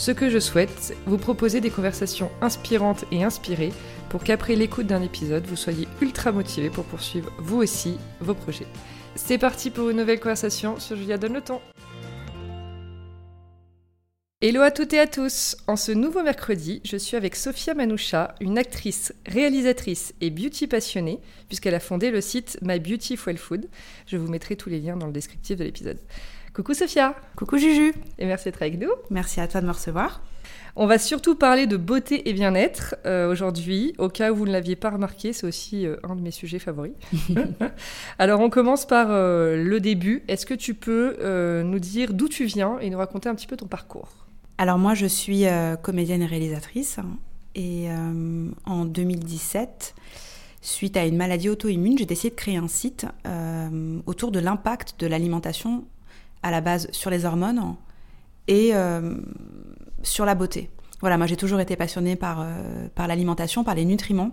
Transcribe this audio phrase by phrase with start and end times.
[0.00, 3.70] Ce que je souhaite, vous proposer des conversations inspirantes et inspirées
[4.08, 8.66] pour qu'après l'écoute d'un épisode, vous soyez ultra motivé pour poursuivre vous aussi vos projets.
[9.14, 11.60] C'est parti pour une nouvelle conversation sur Julia Donne le temps.
[14.40, 18.34] Hello à toutes et à tous En ce nouveau mercredi, je suis avec Sophia Manoucha,
[18.40, 23.68] une actrice, réalisatrice et beauty passionnée, puisqu'elle a fondé le site My Beautiful Food.
[24.06, 25.98] Je vous mettrai tous les liens dans le descriptif de l'épisode.
[26.52, 30.20] Coucou Sophia Coucou Juju Et merci d'être avec nous Merci à toi de me recevoir.
[30.74, 33.94] On va surtout parler de beauté et bien-être euh, aujourd'hui.
[33.98, 36.58] Au cas où vous ne l'aviez pas remarqué, c'est aussi euh, un de mes sujets
[36.58, 36.94] favoris.
[38.18, 40.24] Alors on commence par euh, le début.
[40.26, 41.16] Est-ce que tu peux
[41.62, 44.08] nous dire d'où tu viens et nous raconter un petit peu ton parcours?
[44.58, 45.44] Alors moi, je suis
[45.82, 46.98] comédienne et réalisatrice.
[47.54, 49.94] Et euh, en 2017,
[50.62, 53.06] suite à une maladie auto-immune, j'ai décidé de créer un site
[54.06, 55.84] autour de l'impact de l'alimentation
[56.42, 57.76] à la base sur les hormones
[58.48, 58.72] et
[60.02, 60.70] sur la beauté.
[61.00, 62.46] Voilà, moi j'ai toujours été passionnée par,
[62.94, 64.32] par l'alimentation, par les nutriments.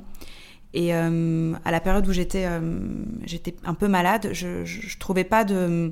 [0.74, 2.48] Et à la période où j'étais
[3.26, 5.92] j'étais un peu malade, je ne trouvais pas de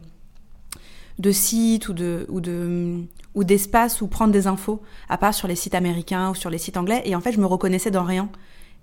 [1.20, 3.04] de sites ou de ou de
[3.36, 6.58] ou d'espace où prendre des infos à part sur les sites américains ou sur les
[6.58, 8.30] sites anglais et en fait je me reconnaissais dans rien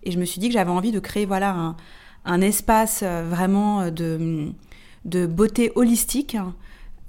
[0.02, 1.77] et je me suis dit que j'avais envie de créer voilà un,
[2.24, 4.50] un espace euh, vraiment de
[5.05, 6.36] de beauté holistique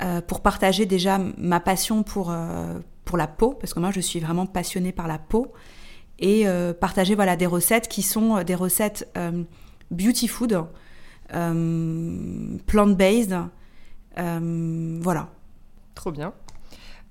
[0.04, 4.00] euh, pour partager déjà ma passion pour euh, pour la peau parce que moi je
[4.00, 5.54] suis vraiment passionnée par la peau
[6.20, 6.46] et
[6.80, 9.12] partager voilà des recettes qui sont des recettes
[9.92, 10.64] beauty food
[11.28, 13.36] plant based
[14.18, 15.30] euh, voilà.
[15.96, 16.34] Trop bien.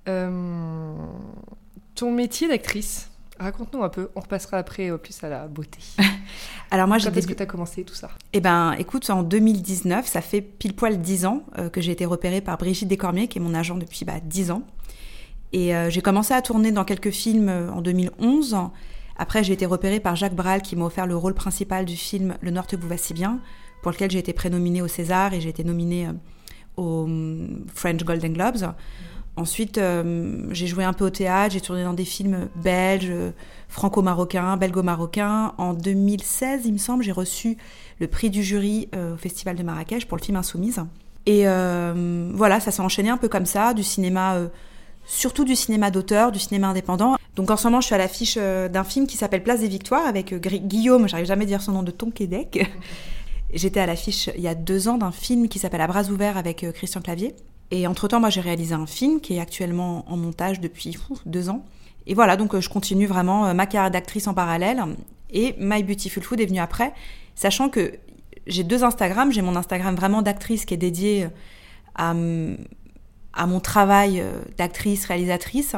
[0.09, 0.97] Euh,
[1.95, 3.11] ton métier d'actrice,
[3.43, 4.11] raconte-nous un peu.
[4.17, 5.79] On repassera après au plus à la beauté.
[6.71, 8.11] Alors moi, j'ai est-ce que tu as commencé tout ça?
[8.33, 12.07] Eh ben, écoute, en 2019, ça fait pile poil 10 ans euh, que j'ai été
[12.07, 14.63] repérée par Brigitte Descormier, qui est mon agent depuis bah, 10 ans.
[15.55, 18.57] Et j'ai commencé à tourner dans quelques films en 2011.
[19.19, 22.37] Après, j'ai été repérée par Jacques Brel, qui m'a offert le rôle principal du film
[22.41, 23.39] Le Nord te vous va si bien,
[23.83, 26.09] pour lequel j'ai été prénominée au César et j'ai été nominée
[26.77, 28.75] aux hum, French Golden Globes.
[29.37, 33.13] Ensuite, euh, j'ai joué un peu au théâtre, j'ai tourné dans des films belges,
[33.69, 35.55] franco-marocains, belgo-marocains.
[35.57, 37.57] En 2016, il me semble, j'ai reçu
[37.99, 40.85] le prix du jury euh, au Festival de Marrakech pour le film Insoumise.
[41.25, 44.37] Et euh, voilà, ça s'est enchaîné un peu comme ça, du cinéma,
[45.07, 47.17] surtout du cinéma d'auteur, du cinéma indépendant.
[47.35, 50.07] Donc en ce moment, je suis à l'affiche d'un film qui s'appelle Place des Victoires
[50.07, 52.71] avec Guillaume, j'arrive jamais à dire son nom, de Tonquédec.
[53.55, 56.37] J'étais à l'affiche il y a deux ans d'un film qui s'appelle À bras ouverts
[56.37, 57.35] avec Christian Clavier.
[57.73, 60.97] Et entre-temps, moi, j'ai réalisé un film qui est actuellement en montage depuis
[61.27, 61.65] deux ans.
[62.07, 64.85] Et voilà, donc euh, je continue vraiment euh, ma carrière d'actrice en parallèle.
[65.31, 66.93] Et My Beautiful Food est venu après,
[67.35, 67.95] sachant que
[68.47, 69.33] j'ai deux Instagrams.
[69.33, 71.29] J'ai mon Instagram vraiment d'actrice qui est dédié
[71.95, 72.11] à,
[73.33, 74.23] à mon travail
[74.59, 75.75] d'actrice, réalisatrice.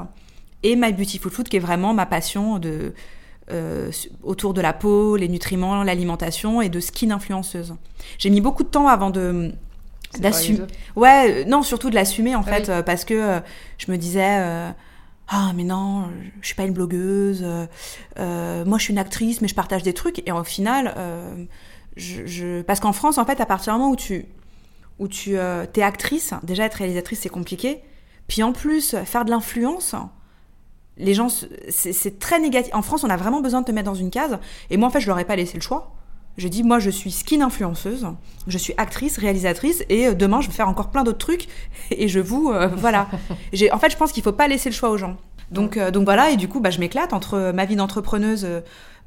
[0.65, 2.59] Et My Beautiful Food qui est vraiment ma passion
[3.51, 3.91] euh,
[4.23, 7.75] autour de la peau, les nutriments, l'alimentation et de skin influenceuse.
[8.19, 9.53] J'ai mis beaucoup de temps avant de
[10.21, 10.61] d'assumer.
[10.97, 13.41] Ouais, euh, non, surtout de l'assumer en ah fait, euh, parce que
[13.79, 14.41] je me disais.
[15.29, 16.09] ah mais non,
[16.41, 17.43] je suis pas une blogueuse.
[18.17, 20.27] moi, je suis une actrice, mais je partage des trucs.
[20.27, 20.95] Et au final,
[21.97, 24.27] je, parce qu'en France, en fait, à partir du moment où tu
[25.01, 27.83] où tu es actrice, déjà être réalisatrice, c'est compliqué.
[28.29, 29.95] Puis en plus, faire de l'influence,
[30.97, 31.29] les gens,
[31.69, 32.73] c'est très négatif.
[32.75, 34.39] En France, on a vraiment besoin de te mettre dans une case.
[34.71, 35.94] Et moi, en fait, je leur ai pas laissé le choix.
[36.37, 38.07] Je dis, moi, je suis skin influenceuse,
[38.49, 41.47] je suis actrice, réalisatrice, et euh, demain, je vais faire encore plein d'autres trucs.
[41.91, 43.09] Et je vous, euh, voilà.
[43.73, 45.17] En fait, je pense qu'il faut pas laisser le choix aux gens.
[45.51, 46.31] Donc, euh, donc voilà.
[46.31, 48.47] Et du coup, bah, je m'éclate entre ma vie d'entrepreneuse.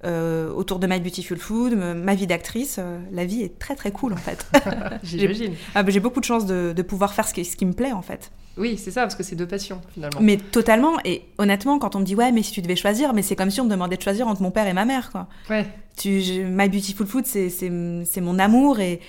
[0.03, 2.79] Autour de My Beautiful Food, ma vie d'actrice,
[3.11, 4.45] la vie est très très cool en fait.
[5.03, 5.53] J'imagine.
[5.75, 7.73] Ah, bah, j'ai beaucoup de chance de, de pouvoir faire ce qui, ce qui me
[7.73, 8.31] plaît en fait.
[8.57, 10.19] Oui, c'est ça, parce que c'est deux passions finalement.
[10.21, 10.93] Mais totalement.
[11.05, 13.51] Et honnêtement, quand on me dit ouais, mais si tu devais choisir, mais c'est comme
[13.51, 15.27] si on me demandait de choisir entre mon père et ma mère, quoi.
[15.49, 15.65] Ouais.
[15.95, 18.99] Tu, My Beautiful Food, c'est mon amour et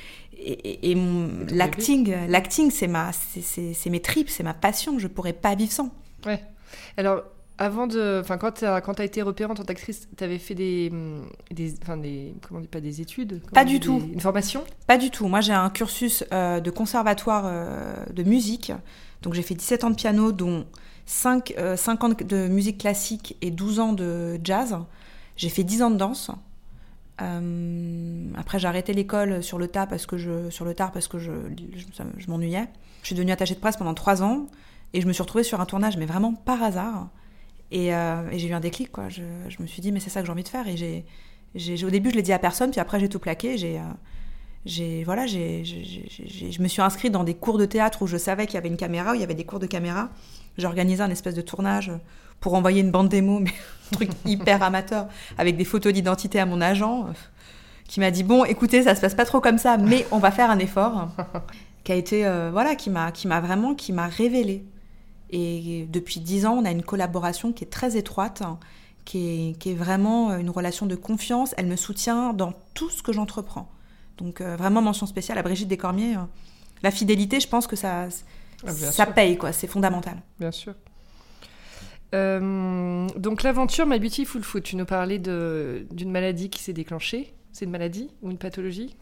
[0.41, 0.97] et, et
[1.51, 4.99] l'acting, l'acting, c'est ma, c'est mes tripes, c'est ma passion.
[4.99, 5.91] Je pourrais pas vivre sans.
[6.25, 6.41] Ouais.
[6.97, 7.23] Alors,
[7.59, 10.55] avant de, enfin, quand tu as, as, été repérée en tant qu'actrice, tu avais fait
[10.55, 10.93] des,
[11.51, 14.03] des, enfin, des, comment on dit, pas des études Pas du tout.
[14.13, 14.65] Une formation?
[14.87, 15.27] Pas du tout.
[15.29, 18.73] Moi, j'ai un cursus euh, de conservatoire euh, de musique.
[19.23, 20.67] Donc j'ai fait 17 ans de piano, dont
[21.07, 24.77] 5, euh, ans de musique classique et 12 ans de jazz.
[25.37, 26.31] J'ai fait 10 ans de danse.
[27.21, 31.09] Euh, après, j'ai arrêté l'école sur le tas parce que je, sur le tard parce
[31.09, 31.33] que je,
[32.19, 32.69] je, m'ennuyais.
[33.03, 34.47] Je suis devenue attachée de presse pendant trois ans
[34.93, 37.09] et je me suis retrouvée sur un tournage, mais vraiment par hasard.
[37.71, 39.09] Et, euh, j'ai eu un déclic, quoi.
[39.09, 39.23] Je,
[39.61, 40.67] me suis dit, mais c'est ça que j'ai envie de faire.
[40.69, 41.05] Et
[41.85, 43.59] au début, je l'ai dit à personne, puis après, j'ai tout plaqué.
[43.59, 48.47] J'ai, euh, voilà, je me suis inscrite dans des cours de théâtre où je savais
[48.47, 50.09] qu'il y avait une caméra, où il y avait des cours de caméra.
[50.57, 51.93] J'ai organisé un espèce de tournage
[52.41, 53.53] pour envoyer une bande démo, mais
[53.93, 57.13] un truc hyper amateur, avec des photos d'identité à mon agent, euh,
[57.87, 60.31] qui m'a dit bon, écoutez, ça se passe pas trop comme ça, mais on va
[60.31, 61.09] faire un effort,
[61.85, 62.23] qui a été
[62.53, 64.65] voilà, qui m'a, qui m'a vraiment, qui m'a révélé.
[65.31, 68.43] Et depuis dix ans, on a une collaboration qui est très étroite,
[69.05, 71.55] qui est, qui est, vraiment une relation de confiance.
[71.59, 73.69] Elle me soutient dans tout ce que j'entreprends.
[74.17, 76.19] Donc euh, vraiment mention spéciale à Brigitte Descormiers.
[76.83, 78.09] La fidélité, je pense que ça,
[78.67, 79.53] ah, ça paye, quoi.
[79.53, 80.21] C'est fondamental.
[80.39, 80.75] Bien sûr.
[82.15, 87.35] Euh, donc l'aventure My Beautiful Food, tu nous parlais d'une maladie qui s'est déclenchée.
[87.59, 88.95] C'est une maladie ou une pathologie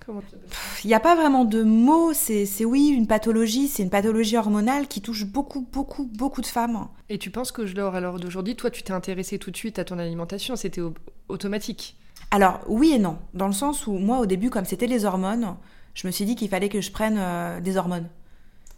[0.82, 2.14] Il n'y a pas vraiment de mots.
[2.14, 3.69] C'est oui, une pathologie.
[3.69, 6.88] C'est une pathologie hormonale qui touche beaucoup, beaucoup, beaucoup de femmes.
[7.11, 9.56] Et tu penses que je l'aurai à l'heure d'aujourd'hui, toi, tu t'es intéressée tout de
[9.58, 10.56] suite à ton alimentation.
[10.56, 10.81] C'était
[11.29, 11.99] automatique
[12.31, 13.19] Alors oui et non.
[13.35, 15.56] Dans le sens où moi, au début, comme c'était les hormones,
[15.93, 18.08] je me suis dit qu'il fallait que je prenne euh, des hormones.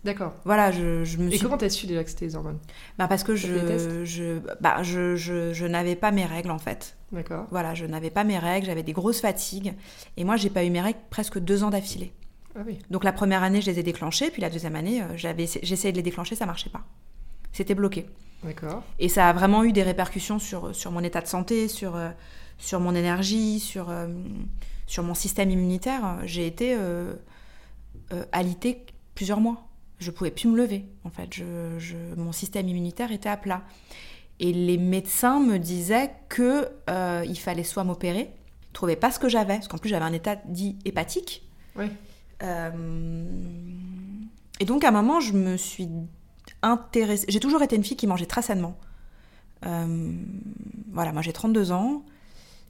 [0.03, 0.35] D'accord.
[0.45, 2.59] Voilà, je, je me Et comment t'as su déjà que c'était les hormones?
[2.99, 6.98] Bah Parce que je, je, bah, je n'avais pas mes règles en fait.
[7.13, 7.47] D'accord.
[7.51, 9.75] Voilà, je n'avais pas mes règles, j'avais des grosses fatigues.
[10.17, 12.13] Et moi, j'ai pas eu mes règles presque deux ans d'affilée.
[12.55, 12.79] Ah oui.
[12.91, 15.93] Donc la première année, je les ai déclenchées, puis la deuxième année, euh, j'avais, j'essayais
[15.93, 16.85] de les déclencher, ça marchait pas.
[17.53, 18.07] C'était bloqué.
[18.45, 18.83] D'accord.
[18.99, 22.11] Et ça a vraiment eu des répercussions sur, sur mon état de santé, sur, euh,
[22.59, 24.09] sur mon énergie, sur, euh,
[24.87, 26.19] sur mon système immunitaire.
[26.25, 27.15] J'ai été euh,
[28.33, 28.85] alitée
[29.15, 29.69] plusieurs mois
[29.99, 30.85] je pouvais plus me lever.
[31.05, 31.45] En fait, je,
[32.17, 33.63] mon système immunitaire était à plat.
[34.41, 38.31] Et les médecins me disaient que euh, il fallait soit m'opérer,
[38.73, 41.49] trouvaient pas ce que j'avais, parce qu'en plus j'avais un état dit hépatique.
[41.77, 41.87] Oui.
[42.43, 43.25] Euh,
[44.61, 45.89] et donc à un moment, je me suis
[46.63, 47.27] intéressée.
[47.29, 48.79] J'ai toujours été une fille qui mangeait très sainement.
[49.67, 50.13] Euh,
[50.93, 52.05] voilà, moi j'ai 32 ans.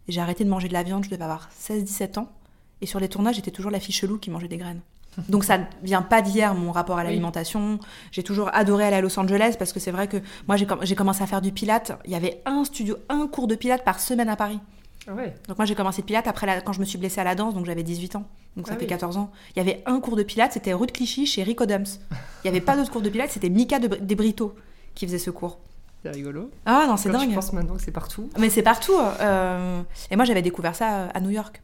[0.08, 2.32] J'ai arrêté de manger de la viande, je devais avoir 16-17 ans.
[2.80, 4.80] Et sur les tournages, j'étais toujours la fille chelou qui mangeait des graines.
[5.28, 7.78] Donc ça ne vient pas d'hier mon rapport à l'alimentation.
[8.12, 11.22] J'ai toujours adoré aller à Los Angeles parce que c'est vrai que moi j'ai commencé
[11.22, 11.98] à faire du pilate.
[12.04, 14.60] Il y avait un studio, un cours de pilate par semaine à Paris.
[15.08, 15.34] Ah ouais.
[15.48, 17.54] Donc moi j'ai commencé le pilate après quand je me suis blessée à la danse,
[17.54, 18.24] donc j'avais 18 ans.
[18.56, 19.30] Donc ça ah fait 14 ans.
[19.54, 21.84] Il y avait un cours de pilate, c'était rue de Clichy chez Rico Dums.
[22.10, 22.14] Il
[22.44, 24.54] n'y avait pas d'autre cours de pilate, c'était Mika de, des Brito
[24.94, 25.58] qui faisait ce cours.
[26.02, 26.50] C'est rigolo.
[26.64, 27.30] Ah non, c'est dingue.
[27.30, 28.30] Je pense maintenant que c'est partout.
[28.38, 28.96] Mais c'est partout.
[29.20, 31.60] Euh, et moi j'avais découvert ça à New York.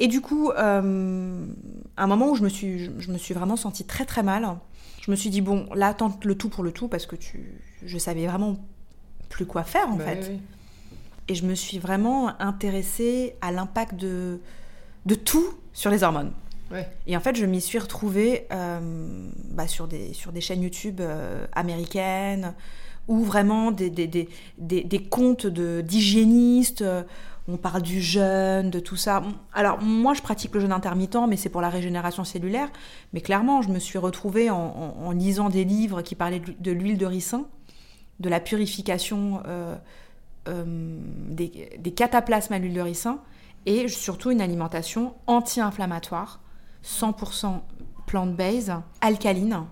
[0.00, 1.46] Et du coup, euh,
[1.96, 4.48] un moment où je me, suis, je me suis vraiment sentie très très mal,
[5.00, 7.60] je me suis dit, bon, là, tente le tout pour le tout, parce que tu,
[7.84, 8.56] je savais vraiment
[9.28, 10.32] plus quoi faire, en bah fait.
[11.28, 14.40] Et je me suis vraiment intéressée à l'impact de,
[15.06, 16.32] de tout sur les hormones.
[17.06, 21.00] Et en fait, je m'y suis retrouvée euh, bah, sur, des, sur des chaînes YouTube
[21.00, 22.52] euh, américaines,
[23.06, 26.84] ou vraiment des, des, des, des, des comptes d'hygiénistes
[27.46, 29.22] on parle du jeûne, de tout ça.
[29.52, 32.70] Alors moi je pratique le jeûne intermittent, mais c'est pour la régénération cellulaire.
[33.12, 37.06] Mais clairement, je me suis retrouvée en, lisant des livres qui parlaient de, l'huile de
[37.06, 37.46] ricin,
[38.20, 39.76] de la purification euh,
[40.48, 40.98] euh,
[41.28, 43.20] des, cataplasmes à l'huile de ricin,
[43.66, 46.40] et surtout une alimentation anti-inflammatoire,
[46.82, 47.60] 100%
[48.06, 49.64] plant-based, alcaline.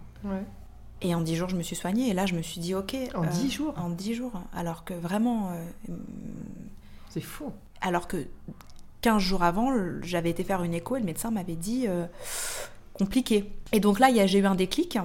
[1.00, 2.10] Et en 10 jours, je me suis soignée.
[2.10, 2.94] Et là, je me suis dit, OK.
[3.14, 4.32] En 10 euh, jours En 10 jours.
[4.54, 5.50] Alors que vraiment,
[7.08, 7.52] c'est fou.
[7.82, 8.28] Alors que
[9.02, 9.72] 15 jours avant,
[10.02, 12.06] j'avais été faire une écho et le médecin m'avait dit euh,
[12.94, 13.52] compliqué.
[13.72, 14.98] Et donc là, j'ai eu un déclic.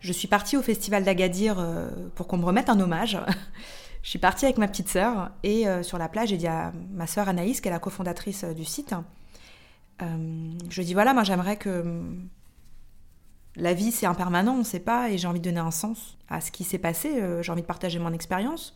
[0.00, 3.18] Je suis partie au festival d'Agadir euh, pour qu'on me remette un hommage.
[4.02, 6.72] je suis partie avec ma petite sœur et euh, sur la plage, j'ai dit à
[6.90, 8.94] ma sœur Anaïs, qui est la cofondatrice du site,
[10.70, 11.84] je dis voilà, moi j'aimerais que
[13.56, 16.16] la vie c'est impermanent, on ne sait pas, et j'ai envie de donner un sens
[16.30, 17.22] à ce qui s'est passé.
[17.42, 18.72] j'ai envie de partager mon expérience.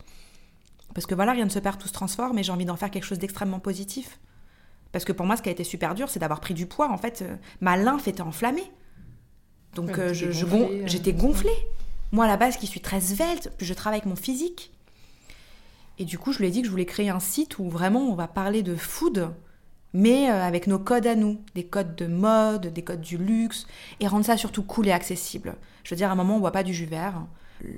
[0.95, 2.89] Parce que voilà, rien ne se perd, tout se transforme, et j'ai envie d'en faire
[2.89, 4.17] quelque chose d'extrêmement positif.
[4.93, 6.89] Parce que pour moi, ce qui a été super dur, c'est d'avoir pris du poids.
[6.89, 8.71] En fait, euh, ma lymphe était enflammée.
[9.73, 11.51] Donc euh, je, euh, j'étais gonflée.
[12.13, 14.71] Moi, à la base, qui suis très svelte, je travaille avec mon physique.
[15.99, 18.07] Et du coup, je lui ai dit que je voulais créer un site où vraiment
[18.07, 19.31] on va parler de food,
[19.91, 23.67] mais avec nos codes à nous, des codes de mode, des codes du luxe,
[23.99, 25.55] et rendre ça surtout cool et accessible.
[25.83, 27.21] Je veux dire, à un moment, on ne boit pas du jus vert.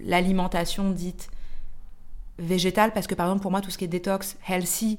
[0.04, 1.30] L'alimentation dite
[2.39, 4.98] végétal parce que par exemple pour moi tout ce qui est détox, healthy,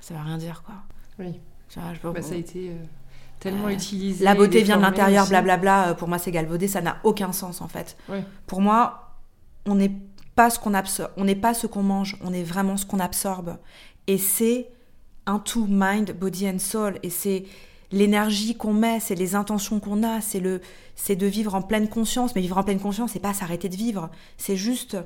[0.00, 0.74] ça va rien dire quoi.
[1.18, 1.40] Oui.
[1.68, 2.84] Ça, bah, ça a été euh,
[3.40, 4.24] tellement euh, utilisé.
[4.24, 5.88] La beauté vient de l'intérieur, blablabla.
[5.88, 7.96] Euh, pour moi c'est galvaudé, ça n'a aucun sens en fait.
[8.46, 9.16] Pour moi,
[9.66, 9.92] on n'est
[10.36, 13.00] pas ce qu'on absorbe, on n'est pas ce qu'on mange, on est vraiment ce qu'on
[13.00, 13.56] absorbe.
[14.06, 14.68] Et c'est
[15.26, 16.98] into mind, body and soul.
[17.02, 17.44] Et c'est
[17.90, 20.60] l'énergie qu'on met, c'est les intentions qu'on a, c'est le,
[20.94, 22.34] c'est de vivre en pleine conscience.
[22.34, 24.96] Mais vivre en pleine conscience, c'est pas s'arrêter de vivre, c'est juste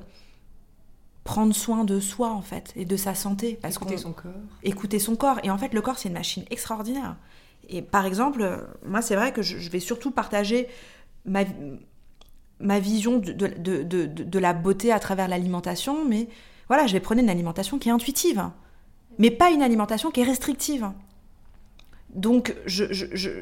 [1.25, 3.59] prendre soin de soi en fait et de sa santé.
[3.61, 4.33] Parce écouter son corps.
[4.63, 5.39] Écouter son corps.
[5.43, 7.17] Et en fait, le corps, c'est une machine extraordinaire.
[7.69, 10.67] Et par exemple, moi, c'est vrai que je, vais surtout partager
[11.25, 11.45] ma,
[12.59, 16.29] ma vision de, de, de, de, la beauté à travers l'alimentation, mais
[16.69, 18.43] voilà, je vais prendre une alimentation qui est intuitive,
[19.19, 20.91] mais pas une alimentation qui est restrictive.
[22.15, 22.57] Donc,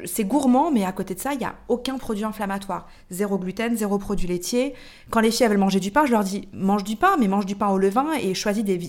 [0.05, 2.87] c'est gourmand, mais à côté de ça, il n'y a aucun produit inflammatoire.
[3.09, 4.75] Zéro gluten, zéro produit laitier.
[5.09, 7.47] Quand les filles veulent manger du pain, je leur dis mange du pain, mais mange
[7.47, 8.79] du pain au levain et choisis des,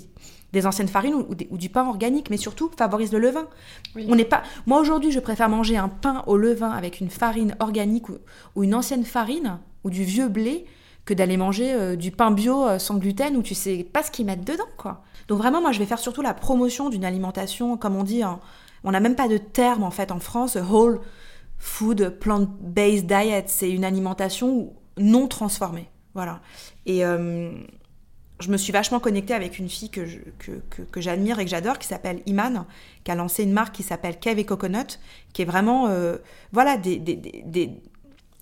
[0.52, 3.46] des anciennes farines ou, du pain organique, mais surtout favorise le levain.
[3.96, 4.42] On n'est pas.
[4.66, 8.08] Moi aujourd'hui, je préfère manger un pain au levain avec une farine organique
[8.54, 10.66] ou, une ancienne farine ou du vieux blé
[11.04, 14.10] que d'aller manger euh, du pain bio euh, sans gluten où tu sais pas ce
[14.10, 15.02] qu'ils mettent dedans, quoi.
[15.30, 18.24] Donc vraiment, moi, je vais faire surtout la promotion d'une alimentation, comme on dit.
[18.24, 18.40] Hein,
[18.82, 21.00] on n'a même pas de terme en fait en France, whole
[21.56, 23.44] food plant-based diet.
[23.46, 25.88] C'est une alimentation non transformée.
[26.14, 26.40] Voilà.
[26.84, 27.52] Et euh,
[28.40, 30.02] je me suis vachement connectée avec une fille que,
[30.40, 32.66] que, j'admire et que j'adore, qui s'appelle Iman,
[33.04, 34.98] qui a lancé une marque qui s'appelle Cave et Coconut,
[35.32, 36.16] qui est vraiment, euh,
[36.50, 36.76] voilà,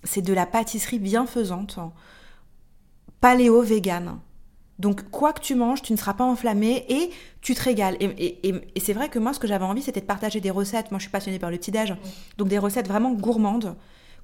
[0.03, 1.77] c'est de la pâtisserie bienfaisante,
[3.21, 4.17] paléo-vegan.
[4.79, 7.09] Donc, quoi que tu manges, tu ne seras pas enflammé et
[7.41, 7.97] tu te régales.
[7.99, 10.91] Et, et, c'est vrai que moi, ce que j'avais envie, c'était de partager des recettes.
[10.91, 11.95] Moi, je suis passionnée par le petit-déj.
[12.37, 13.75] Donc, des recettes vraiment gourmandes,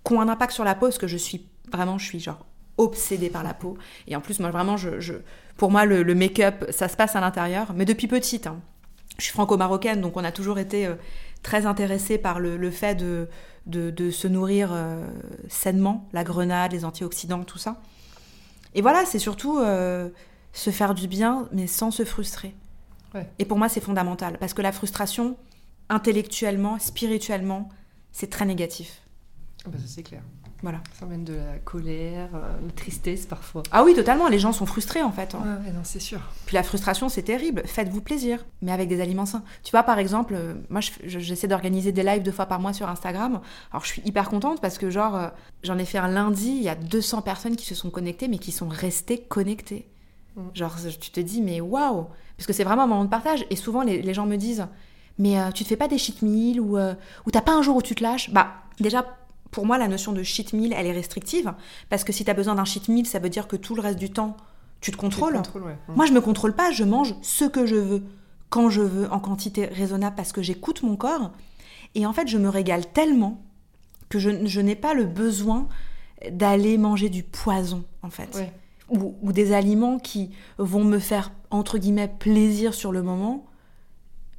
[0.06, 2.46] qui ont un impact sur la peau, parce que je suis vraiment, je suis genre
[2.78, 3.78] obsédée par la peau.
[4.08, 5.16] Et en plus, moi, vraiment, je,
[5.58, 7.74] pour moi, le, make-up, ça se passe à l'intérieur.
[7.76, 8.60] Mais depuis petite, hein.
[9.18, 10.96] je suis franco-marocaine, donc on a toujours été euh,
[11.44, 13.28] très intéressés par le, fait de,
[13.68, 15.06] de, se nourrir euh,
[15.48, 17.82] sainement, la grenade, les antioxydants, tout ça.
[18.74, 20.10] Et voilà, c'est surtout euh,
[20.56, 22.56] se faire du bien, mais sans se frustrer.
[23.40, 25.38] Et pour moi, c'est fondamental, parce que la frustration,
[25.88, 27.70] intellectuellement, spirituellement,
[28.12, 29.02] c'est très négatif.
[29.66, 30.22] Ah bah ça, c'est clair.
[30.62, 30.82] Voilà.
[31.00, 33.64] Ça emmène de la colère, euh, une tristesse parfois.
[33.72, 34.28] Ah oui, totalement.
[34.28, 35.36] Les gens sont frustrés en fait.
[35.36, 35.60] Hein.
[35.64, 36.20] Ouais, non, c'est sûr.
[36.46, 37.62] Puis la frustration, c'est terrible.
[37.66, 39.44] Faites-vous plaisir, mais avec des aliments sains.
[39.64, 42.90] Tu vois, par exemple, euh, moi, j'essaie d'organiser des lives deux fois par mois sur
[42.90, 43.42] Instagram.
[43.72, 45.30] Alors, je suis hyper contente parce que, genre, euh,
[45.64, 48.40] j'en ai fait un lundi, il y a 200 personnes qui se sont connectées, mais
[48.40, 49.88] qui sont restées connectées.
[50.36, 50.42] Mm.
[50.54, 53.46] Genre, tu te dis, mais waouh Parce que c'est vraiment un moment de partage.
[53.50, 54.68] Et souvent, les, gens me disent,
[55.18, 57.82] mais tu te fais pas des cheat meals ou, ou t'as pas un jour où
[57.82, 58.32] tu te lâches?
[58.32, 59.06] Bah, déjà,
[59.56, 61.54] pour moi, la notion de cheat meal, elle est restrictive.
[61.90, 63.82] Parce que si tu as besoin d'un cheat meal, ça veut dire que tout le
[63.82, 64.36] reste du temps,
[64.82, 65.42] tu te contrôles.
[65.96, 68.04] Moi, je me contrôle pas, je mange ce que je veux,
[68.50, 71.32] quand je veux, en quantité raisonnable, parce que j'écoute mon corps.
[71.96, 73.42] Et en fait, je me régale tellement
[74.10, 75.70] que je, n'ai pas le besoin
[76.30, 78.38] d'aller manger du poison, en fait.
[78.90, 83.48] Ou, ou, des aliments qui vont me faire, entre guillemets, plaisir sur le moment,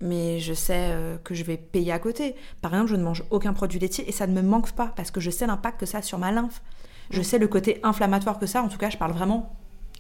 [0.01, 2.37] mais je sais euh, que je vais payer à côté.
[2.63, 5.11] Par exemple, je ne mange aucun produit laitier et ça ne me manque pas parce
[5.11, 6.63] que je sais l'impact que ça a sur ma lymphe.
[7.11, 8.63] Je sais le côté inflammatoire que ça.
[8.63, 9.57] En tout cas, je parle vraiment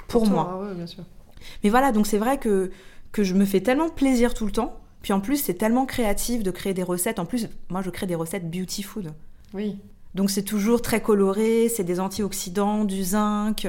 [0.09, 0.71] pour, moi.
[0.77, 1.05] bien sûr.
[1.65, 2.71] Mais voilà, donc c'est vrai que,
[3.13, 4.79] que je me fais tellement plaisir tout le temps.
[5.03, 7.19] Puis en plus, c'est tellement créatif de créer des recettes.
[7.19, 9.13] En plus, moi, je crée des recettes beauty food.
[9.55, 9.79] Oui.
[10.17, 13.69] Donc c'est toujours très coloré, c'est des antioxydants, du zinc.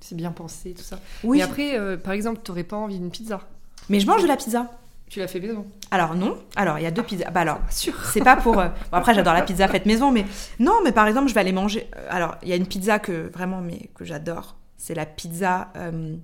[0.00, 1.00] C'est bien pensé, tout ça.
[1.24, 1.38] Oui.
[1.38, 3.40] Mais après, euh, par exemple, tu n'aurais pas envie d'une pizza.
[3.88, 4.70] Mais je mange de la pizza.
[5.08, 6.36] Tu l'as fait maison Alors non.
[6.54, 7.30] Alors il y a deux pizzas.
[7.30, 8.58] Bah alors, c'est pas pour.
[8.58, 10.26] Euh, bon, après j'adore la pizza faite maison, mais
[10.58, 10.74] non.
[10.84, 11.88] Mais par exemple, je vais aller manger.
[11.96, 14.56] Euh, alors il y a une pizza que vraiment, mais que j'adore.
[14.76, 15.72] C'est la pizza.
[15.76, 16.16] Euh,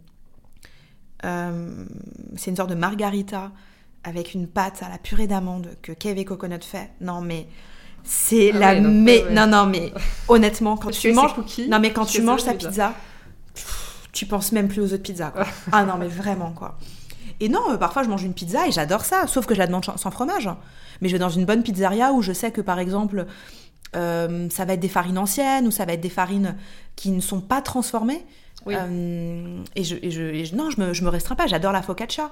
[2.36, 3.50] c'est une sorte de margarita
[4.02, 6.90] avec une pâte à la purée d'amande que Kevin Coconut fait.
[7.00, 7.46] Non mais
[8.02, 9.90] c'est ah la mais non non mais
[10.28, 11.34] honnêtement quand tu manges
[11.70, 12.92] non mais quand tu manges ta pizza,
[14.14, 15.46] tu penses même plus aux autres pizzas quoi.
[15.72, 16.78] ah non mais vraiment quoi.
[17.40, 19.66] Et non, euh, parfois je mange une pizza et j'adore ça, sauf que je la
[19.66, 20.48] demande sans fromage.
[21.00, 23.26] Mais je vais dans une bonne pizzeria où je sais que par exemple,
[23.96, 26.56] euh, ça va être des farines anciennes ou ça va être des farines
[26.96, 28.24] qui ne sont pas transformées.
[28.66, 31.46] Euh, et, je, je, non, je me, je me restreins pas.
[31.46, 32.30] J'adore la focaccia.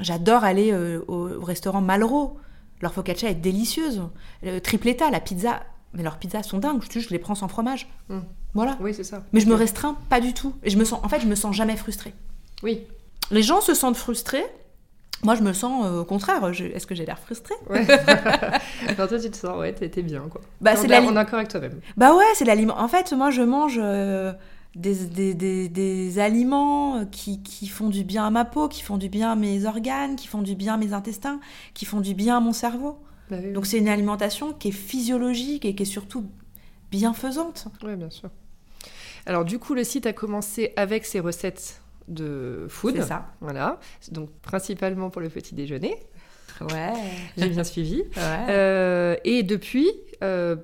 [0.00, 0.74] j'adore aller
[1.06, 2.38] au, restaurant Malraux.
[2.80, 4.02] Leur focaccia est délicieuse.
[4.42, 5.62] Le tripletta, la pizza,
[5.92, 6.82] mais leurs pizzas sont dingues.
[6.90, 7.88] Je, je les prends sans fromage.
[8.08, 8.20] Hmm.
[8.54, 8.76] Voilà.
[8.80, 9.24] Oui, c'est ça.
[9.32, 10.54] Mais je me restreins pas du tout.
[10.62, 12.14] Et je me sens, en fait, je me sens jamais frustrée.
[12.62, 12.86] Oui
[13.30, 14.44] les gens se sentent frustrés.
[15.22, 16.44] Moi, je me sens euh, au contraire.
[16.46, 17.54] Est-ce que j'ai l'air frustrée?
[17.70, 17.86] Ouais.
[18.96, 20.40] toi, tu te sens, ouais, t'es bien, quoi.
[20.60, 21.80] Bah, c'est en accord avec toi-même.
[21.96, 22.78] Bah ouais, c'est l'aliment.
[22.78, 24.32] En fait, moi, je mange euh,
[24.74, 24.94] des,
[25.34, 29.32] des, des, aliments qui, qui, font du bien à ma peau, qui font du bien
[29.32, 31.40] à mes organes, qui font du bien à mes intestins,
[31.72, 32.98] qui font du bien à mon cerveau.
[33.30, 36.26] Bah Donc, c'est une alimentation qui est physiologique et qui est surtout
[36.90, 37.66] bienfaisante.
[37.82, 38.28] Oui, bien sûr.
[39.26, 42.96] Alors, du coup, le site a commencé avec ses recettes de food.
[42.96, 43.26] C'est ça.
[43.40, 43.78] Voilà.
[44.12, 45.96] Donc principalement pour le petit déjeuner.
[46.60, 46.92] Ouais.
[47.38, 48.02] J'ai bien suivi.
[48.16, 48.46] Ouais.
[48.50, 49.90] Euh, et depuis
[50.22, 50.56] euh,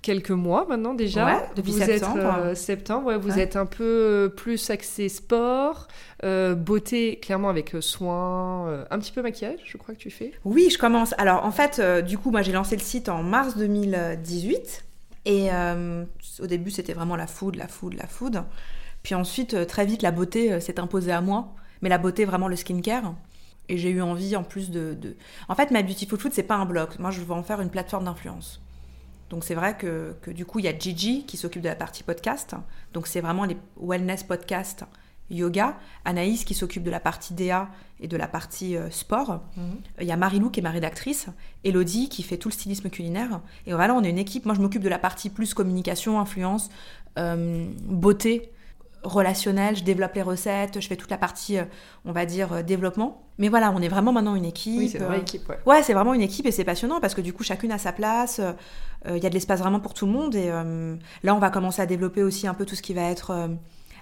[0.00, 2.18] quelques mois maintenant déjà, Ouais, depuis vous septembre.
[2.18, 3.40] êtes euh, septembre, ouais, vous Ouais.
[3.42, 5.88] êtes un peu plus axé sport,
[6.24, 10.32] euh, beauté, clairement avec soin, euh, un petit peu maquillage, je crois que tu fais.
[10.46, 11.14] Oui, je commence.
[11.18, 14.84] Alors, en fait, du coup, moi, j'ai lancé le site en mars 2018.
[15.28, 16.06] Et euh,
[16.40, 18.42] au début, c'était vraiment la food, la food, la food.
[19.02, 21.54] Puis ensuite, euh, très vite, la beauté euh, s'est imposée à moi.
[21.82, 23.14] Mais la beauté, vraiment le skincare.
[23.68, 24.96] Et j'ai eu envie, en plus de...
[25.48, 26.88] En fait, ma Beautiful Food, c'est pas un blog.
[26.98, 28.62] Moi, je veux en faire une plateforme d'influence.
[29.28, 31.76] Donc, c'est vrai que, que du coup, il y a Gigi qui s'occupe de la
[31.76, 32.56] partie podcast.
[32.94, 34.86] Donc, c'est vraiment les wellness podcasts
[35.30, 35.76] yoga.
[36.04, 37.68] Anaïs qui s'occupe de la partie DA
[38.00, 39.40] et de la partie euh, sport.
[40.00, 41.26] Il y a Marilou qui est ma rédactrice,
[41.64, 43.40] Elodie qui fait tout le stylisme culinaire.
[43.66, 44.46] Et voilà, on est une équipe.
[44.46, 46.70] Moi, je m'occupe de la partie plus communication, influence,
[47.18, 48.52] euh, beauté,
[49.02, 49.76] relationnelle.
[49.76, 51.64] Je développe les recettes, je fais toute la partie, euh,
[52.04, 53.24] on va dire, développement.
[53.38, 54.78] Mais voilà, on est vraiment maintenant une équipe.
[54.78, 55.58] Oui, c'est une vraie équipe, ouais.
[55.66, 57.92] Ouais, c'est vraiment une équipe et c'est passionnant parce que du coup, chacune a sa
[57.92, 58.40] place.
[59.06, 60.34] Il y a de l'espace vraiment pour tout le monde.
[60.34, 60.48] Et
[61.22, 63.48] là, on va commencer à développer aussi un peu tout ce qui va être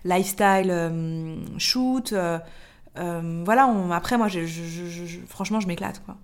[0.07, 2.13] lifestyle, euh, shoot.
[2.13, 2.39] euh,
[2.99, 6.03] euh, voilà, on- après, moi, je- je- je- je- franchement, je m'éclate.
[6.05, 6.17] quoi.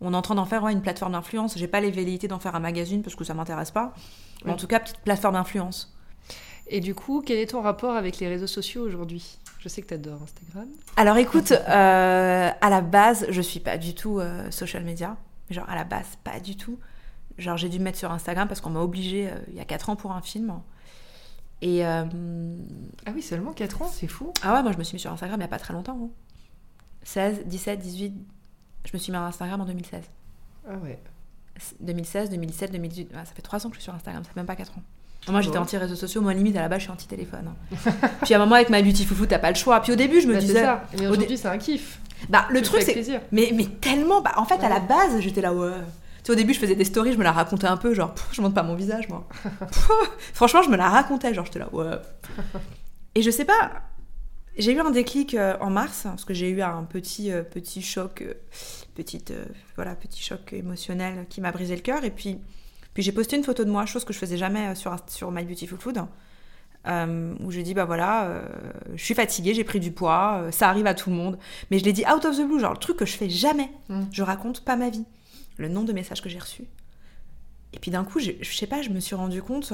[0.00, 1.56] On est en train d'en faire ouais, une plateforme d'influence.
[1.58, 3.94] J'ai pas les velléités d'en faire un magazine parce que ça m'intéresse pas.
[4.44, 5.96] Mais en tout cas, petite plateforme d'influence.
[6.68, 9.38] Et du coup, quel est ton rapport avec les réseaux sociaux aujourd'hui?
[9.58, 10.68] Je sais que tu adores Instagram.
[10.96, 15.16] Alors écoute, euh, à la base, je suis pas du tout euh, social media.
[15.50, 16.78] Genre à la base, pas du tout.
[17.38, 19.88] Genre j'ai dû me mettre sur Instagram parce qu'on m'a obligé il y a 4
[19.90, 20.52] ans pour un film.
[21.60, 22.04] Et euh,
[23.06, 24.32] Ah oui, seulement 4 ans, c'est fou.
[24.42, 25.98] ah ouais, moi je me suis mis sur Instagram il y a pas très longtemps.
[26.04, 26.08] hein.
[27.02, 28.14] 16, 17, 18.
[28.84, 30.02] Je me suis mis sur Instagram en 2016.
[30.68, 31.00] Ah ouais.
[31.80, 33.10] 2016, 2017, 2018.
[33.16, 34.78] Ah, ça fait 3 ans que je suis sur Instagram, ça fait même pas 4
[34.78, 34.82] ans.
[35.30, 37.48] Moi j'étais anti-réseaux sociaux, moi limite à la base je suis anti-téléphone.
[37.48, 37.90] hein.
[38.22, 39.80] Puis à un moment avec ma beauty foufou, t'as pas le choix.
[39.80, 40.62] Puis au début je me Bah, c'est disais.
[40.62, 40.84] ça.
[40.92, 42.00] Mais au dé- aujourd'hui, c'est un kiff.
[42.30, 43.20] Bah le Tu truc c'est.
[43.32, 44.86] Mais, mais tellement, bah, en fait, à la Ouais.
[44.88, 45.70] base, j'étais là, ouais.
[46.28, 48.54] Au début, je faisais des stories, je me la racontais un peu, genre, je montre
[48.54, 49.26] pas mon visage, moi.
[50.34, 51.86] Franchement, je me la racontais, genre, j'étais là, ouais.
[53.14, 53.82] Et je sais pas,
[54.56, 57.82] j'ai eu un déclic euh, en mars, parce que j'ai eu un petit, euh, petit
[57.82, 58.34] choc, euh,
[58.94, 59.32] petite,
[59.76, 62.04] voilà, petit choc émotionnel qui m'a brisé le cœur.
[62.04, 62.38] Et puis,
[62.94, 65.44] puis j'ai posté une photo de moi, chose que je faisais jamais sur, sur My
[65.44, 65.98] Beautiful Food.
[66.86, 68.42] euh, où je dis bah voilà euh,
[68.94, 71.36] je suis fatiguée j'ai pris du poids euh, ça arrive à tout le monde
[71.70, 73.68] mais je l'ai dit out of the blue genre le truc que je fais jamais
[73.88, 74.02] Mm.
[74.12, 75.04] je raconte pas ma vie
[75.58, 76.64] le nombre de messages que j'ai reçus
[77.74, 79.72] et puis d'un coup je, je sais pas je me suis rendu compte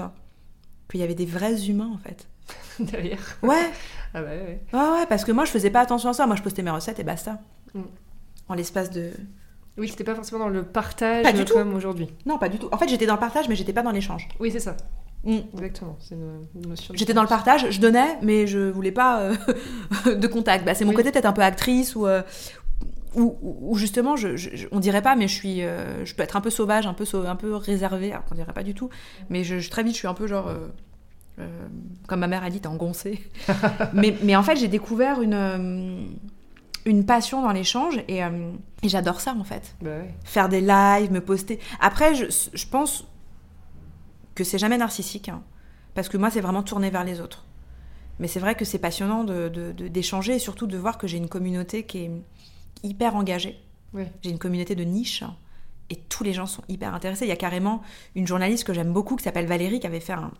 [0.90, 2.26] qu'il y avait des vrais humains en fait
[2.80, 3.18] Derrière.
[3.42, 3.70] ouais
[4.12, 4.60] Ah bah ouais.
[4.72, 6.70] ouais ouais parce que moi je faisais pas attention à ça moi je postais mes
[6.70, 7.38] recettes et basta
[7.74, 7.80] Mm.
[8.48, 9.10] en l'espace de
[9.76, 11.54] Oui, c'était pas forcément dans le partage Pas du tout.
[11.54, 12.08] comme aujourd'hui.
[12.24, 14.28] non pas du tout en fait j'étais dans le partage mais j'étais pas dans l'échange
[14.40, 14.76] Oui, c'est ça.
[15.24, 15.38] Mm.
[15.54, 15.96] Exactement.
[16.00, 16.92] C'est une, une notion.
[16.94, 19.34] J'étais dans le partage, je donnais, mais je voulais pas euh,
[20.14, 20.64] de contact.
[20.66, 20.96] Bah, c'est mon Oui.
[20.96, 22.20] côté peut-être un peu actrice ou, euh,
[23.16, 26.40] ou, ou justement, je, on dirait pas, mais je suis, euh, je peux être un
[26.40, 28.90] peu sauvage, un peu, un peu réservée, alors qu'on dirait pas du tout.
[29.30, 30.68] Mais je, je- très vite, je suis un peu genre, euh,
[31.40, 31.46] euh,
[32.06, 33.20] comme ma mère a dit, t'es engoncée.
[33.92, 36.06] mais, mais en fait, j'ai découvert une,
[36.86, 40.14] une passion dans l'échange et, et j'adore ça en fait Bah ouais.
[40.24, 41.58] faire des lives, me poster.
[41.80, 43.06] Après, je, pense
[44.34, 45.42] que c'est jamais narcissique, hein,
[45.94, 47.44] parce que moi, c'est vraiment tourné vers les autres.
[48.20, 51.06] Mais c'est vrai que c'est passionnant de- de- de- d'échanger et surtout de voir que
[51.08, 52.10] j'ai une communauté qui est
[52.82, 53.58] hyper engagée.
[53.92, 54.04] Oui.
[54.22, 55.22] J'ai une communauté de niche
[55.90, 57.24] et tous les gens sont hyper intéressés.
[57.26, 57.82] Il y a carrément
[58.14, 60.30] une journaliste que j'aime beaucoup qui s'appelle Valérie qui avait fait un,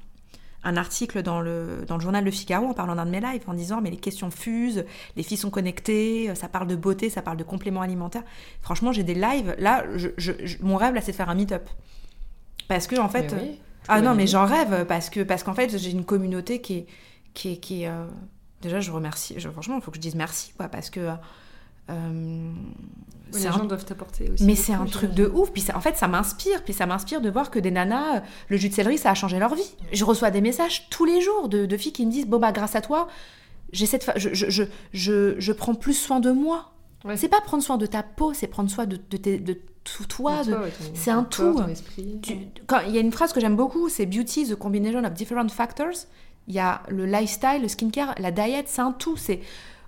[0.65, 3.43] un article dans le, dans le journal Le Figaro en parlant d'un de mes lives
[3.47, 4.85] en disant mais les questions fusent,
[5.17, 8.25] les filles sont connectées, ça parle de beauté, ça parle de compléments alimentaires.
[8.63, 9.55] Franchement, j'ai des lives.
[9.59, 11.69] Là, je- je- je- mon rêve, là, c'est de faire un meet-up.
[12.69, 13.35] Parce que, en fait.
[13.39, 13.61] Oui.
[13.87, 16.73] Ah Bonne non, mais j'en rêve parce que parce qu'en fait j'ai une communauté qui
[16.79, 16.87] est
[17.35, 18.07] qui est, qui est, euh,
[18.63, 21.11] déjà je remercie franchement il faut que je dise merci quoi parce que
[21.91, 22.51] euh,
[23.33, 24.45] Oui, les un- gens doivent t'apporter aussi.
[24.45, 27.21] mais c'est un truc de ouf puis ça- en fait ça m'inspire puis ça m'inspire
[27.21, 29.75] de voir que des nanas euh, le jus de céleri ça a changé leur vie
[29.93, 32.53] je reçois des messages tous les jours de, de filles qui me disent bon bah
[32.53, 33.09] grâce à toi
[33.99, 36.71] de fa- je, je, je, je, prends plus soin de moi
[37.05, 37.19] Ouais.
[37.19, 40.07] c'est pas prendre soin de ta peau c'est prendre soin de, de, tes- de tout
[40.07, 41.61] toi De ouais, c'est un tout.
[42.67, 45.13] quand il y a une phrase que j'aime beaucoup, c'est beauty is a combination of
[45.13, 46.07] different factors.
[46.49, 49.19] Il y a le lifestyle, le skincare, la diet, c'est un tout.
[49.19, 49.41] C'est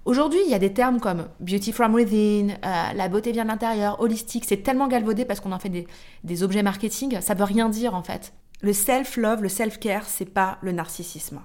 [0.07, 3.49] aujourd'hui il y a des termes comme beauty from within, euh, la beauté vient de
[3.49, 4.45] l'intérieur, holistique.
[4.47, 5.87] C'est tellement galvaudé parce qu'on en fait des,
[6.25, 7.21] des objets marketing.
[7.21, 8.33] Ça veut rien dire en fait.
[8.63, 11.41] Le self love, le self care, c'est pas le narcissisme.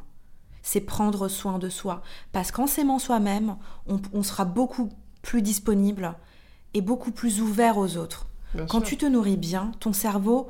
[0.62, 2.02] C'est prendre soin de soi.
[2.32, 4.90] Parce qu'en s'aimant soi-même, on, on sera beaucoup
[5.22, 6.14] plus disponible
[6.74, 8.28] et beaucoup plus ouvert aux autres.
[8.54, 8.88] Bien Quand sûr.
[8.90, 10.48] tu te nourris bien, ton cerveau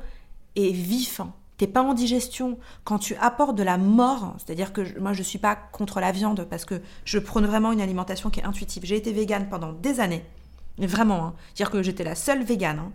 [0.54, 1.20] est vif.
[1.62, 2.58] T'es pas en digestion.
[2.82, 6.10] Quand tu apportes de la mort, c'est-à-dire que je- moi je suis pas contre la
[6.10, 8.84] viande parce que je prône vraiment une alimentation qui est intuitive.
[8.84, 10.24] J'ai été végane pendant des années.
[10.76, 11.24] Vraiment.
[11.24, 11.34] Hein.
[11.54, 12.80] C'est-à-dire que j'étais la seule végane.
[12.80, 12.92] Hein.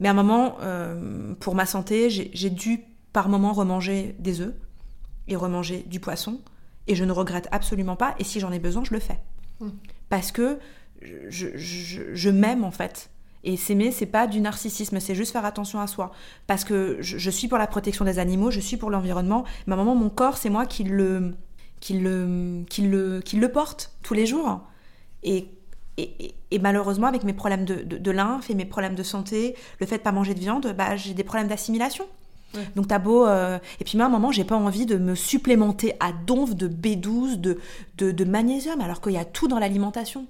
[0.00, 2.80] Mais à un moment, euh, pour ma santé, j'ai dû
[3.12, 4.54] par moment remanger des œufs
[5.28, 6.40] et remanger du poisson.
[6.88, 8.16] Et je ne regrette absolument pas.
[8.18, 9.20] Et si j'en ai besoin, je le fais.
[9.60, 9.68] Mmh.
[10.08, 10.58] Parce que
[11.28, 13.10] je, je, m'aime en fait.
[13.44, 16.12] Et s'aimer, c'est pas du narcissisme, c'est juste faire attention à soi.
[16.46, 19.44] Parce que je, suis pour la protection des animaux, je suis pour l'environnement.
[19.66, 21.34] Mais à un moment, mon corps, c'est moi qui le,
[21.80, 24.60] qui le, qui le, qui le porte tous les jours.
[25.22, 25.48] Et
[25.96, 29.98] et, malheureusement, avec mes problèmes de, de, lymphe et mes problèmes de santé, le fait
[29.98, 32.04] de pas manger de viande, bah, j'ai des problèmes d'assimilation.
[32.76, 33.26] Donc t'as beau...
[33.26, 36.54] Euh, et puis moi, à un moment, j'ai pas envie de me supplémenter à donf
[36.54, 37.58] de B12, de,
[37.98, 40.26] de, magnésium, alors qu'il y a tout dans l'alimentation.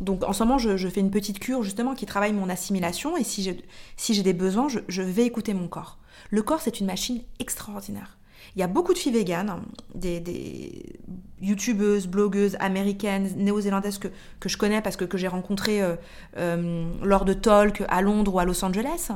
[0.00, 3.24] Donc en ce moment, je, fais une petite cure justement qui travaille mon assimilation et
[3.24, 5.98] si j'ai des besoins, je, vais écouter mon corps.
[6.30, 8.16] Le corps, c'est une machine extraordinaire.
[8.56, 9.62] Il y a beaucoup de filles véganes,
[9.94, 10.82] des,
[11.40, 14.08] youtubeuses, blogueuses américaines, néo-zélandaises que,
[14.40, 15.96] que, je connais parce que, que j'ai rencontrées euh,
[16.36, 19.10] euh, lors de talks à Londres ou à Los Angeles.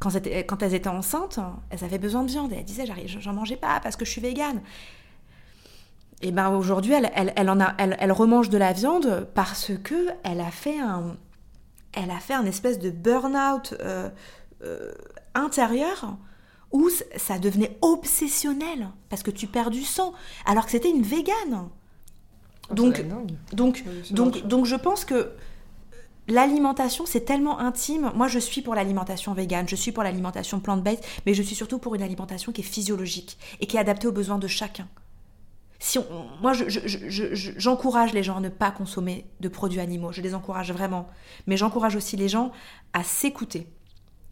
[0.00, 0.10] Quand,
[0.46, 3.80] quand, elles étaient enceintes, elles avaient besoin de viande et elles disaient j'en mangeais pas
[3.80, 4.60] parce que je suis végane.
[6.20, 9.70] Et ben aujourd'hui, elle, elle, elle, en a, elle, elle, remange de la viande parce
[9.84, 11.16] que elle a fait un,
[11.92, 14.10] elle a fait un espèce de burn-out euh,
[15.34, 16.16] intérieur
[16.72, 20.12] où ça devenait obsessionnel parce que tu perds du sang
[20.44, 21.68] alors que c'était une végane.
[22.70, 23.04] Oh, donc,
[23.52, 25.30] donc, donc, donc, je pense que
[26.26, 28.10] l'alimentation c'est tellement intime.
[28.14, 31.78] Moi, je suis pour l'alimentation végane, je suis pour l'alimentation plant-based, mais je suis surtout
[31.78, 34.88] pour une alimentation qui est physiologique et qui est adaptée aux besoins de chacun.
[35.80, 35.98] Si
[36.40, 36.52] moi,
[37.56, 41.08] j'encourage les gens à ne pas consommer de produits animaux, je les encourage vraiment,
[41.46, 42.50] mais j'encourage aussi les gens
[42.92, 43.66] à s'écouter.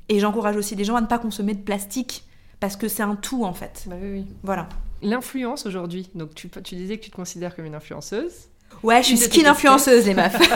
[0.09, 2.25] Et j'encourage aussi les gens à ne pas consommer de plastique
[2.59, 3.85] parce que c'est un tout en fait.
[3.87, 4.27] Bah oui, oui.
[4.43, 4.69] Voilà.
[5.03, 8.49] L'influence aujourd'hui, donc tu, tu disais que tu te considères comme une influenceuse.
[8.83, 10.37] Ouais, je suis skin influenceuse, les meufs.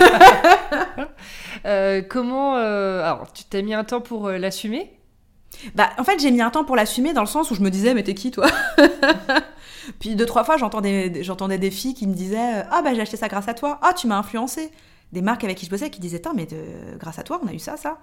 [1.66, 2.57] Euh, comment.
[2.57, 4.90] Euh, alors, tu t'as mis un temps pour euh, l'assumer?
[5.74, 7.70] Bah, en fait, j'ai mis un temps pour l'assumer dans le sens où je me
[7.70, 8.46] disais, mais t'es qui toi?
[9.98, 13.29] Puis deux, trois fois, j'entendais, des filles qui me disaient, ah bah j'ai acheté ça
[13.29, 14.70] grâce à toi, ah tu m'as influencé.
[15.12, 16.46] Des marques avec qui je bossais qui disaient, mais
[16.98, 17.98] grâce à toi, on a eu ça, ça.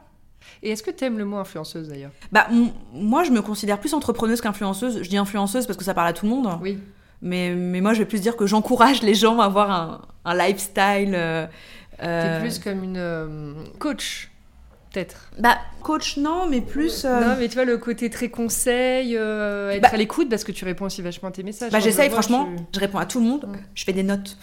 [0.62, 2.12] Et est-ce que tu aimes le mot influenceuse d'ailleurs?
[2.32, 2.48] Bah
[2.94, 5.02] moi je me considère plus entrepreneuse qu'influenceuse.
[5.02, 6.60] Je dis influenceuse parce que ça parle à tout le monde.
[6.62, 6.80] Oui.
[7.22, 10.36] Mais, mais moi je vais plus dire que j'encourage les gens à avoir un, un
[10.36, 11.14] lifestyle.
[11.16, 11.48] Euh,
[12.04, 12.40] euh...
[12.42, 14.32] plus comme une euh, coach
[14.92, 15.32] peut-être.
[15.40, 17.06] Bah coach non, mais plus.
[17.06, 20.52] Euh, non mais tu vois le côté très conseil, être bah à l'écoute parce que
[20.52, 21.72] tu réponds aussi vachement à tes messages.
[21.72, 22.80] Bah j'essaye franchement, je...
[22.80, 24.38] réponds à tout le monde, je fais des notes.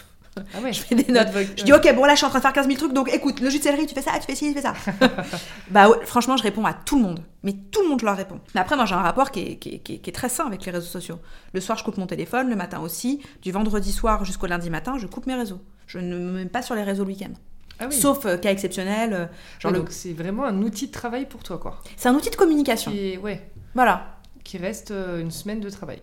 [0.54, 0.72] Ah ouais.
[0.72, 1.28] Je fais des notes.
[1.56, 3.12] Je dis, ok, bon, là, je suis en train de faire 15 000 trucs, donc
[3.12, 4.74] écoute, le jus de céleri, tu fais ça, tu fais ci, tu fais ça.
[5.70, 7.22] bah, franchement, je réponds à tout le monde.
[7.42, 8.40] Mais tout le monde, je leur réponds.
[8.54, 10.72] Mais après, moi, j'ai un rapport qui est, qui, qui, est, très sain avec les
[10.72, 11.18] réseaux sociaux.
[11.52, 13.20] Le soir, je coupe mon téléphone, le matin aussi.
[13.42, 15.60] Du vendredi soir jusqu'au lundi matin, je coupe mes réseaux.
[15.86, 17.32] Je ne me mets pas sur les réseaux le week-end.
[17.78, 17.94] Ah oui.
[17.94, 19.12] Sauf euh, cas exceptionnel.
[19.12, 19.26] Euh,
[19.58, 21.80] genre Donc, c'est vraiment un outil de travail pour toi, quoi.
[21.96, 22.90] C'est un outil de communication.
[22.90, 23.50] Qui ouais.
[23.74, 24.18] Voilà.
[24.44, 26.02] Qui reste euh, une semaine de travail.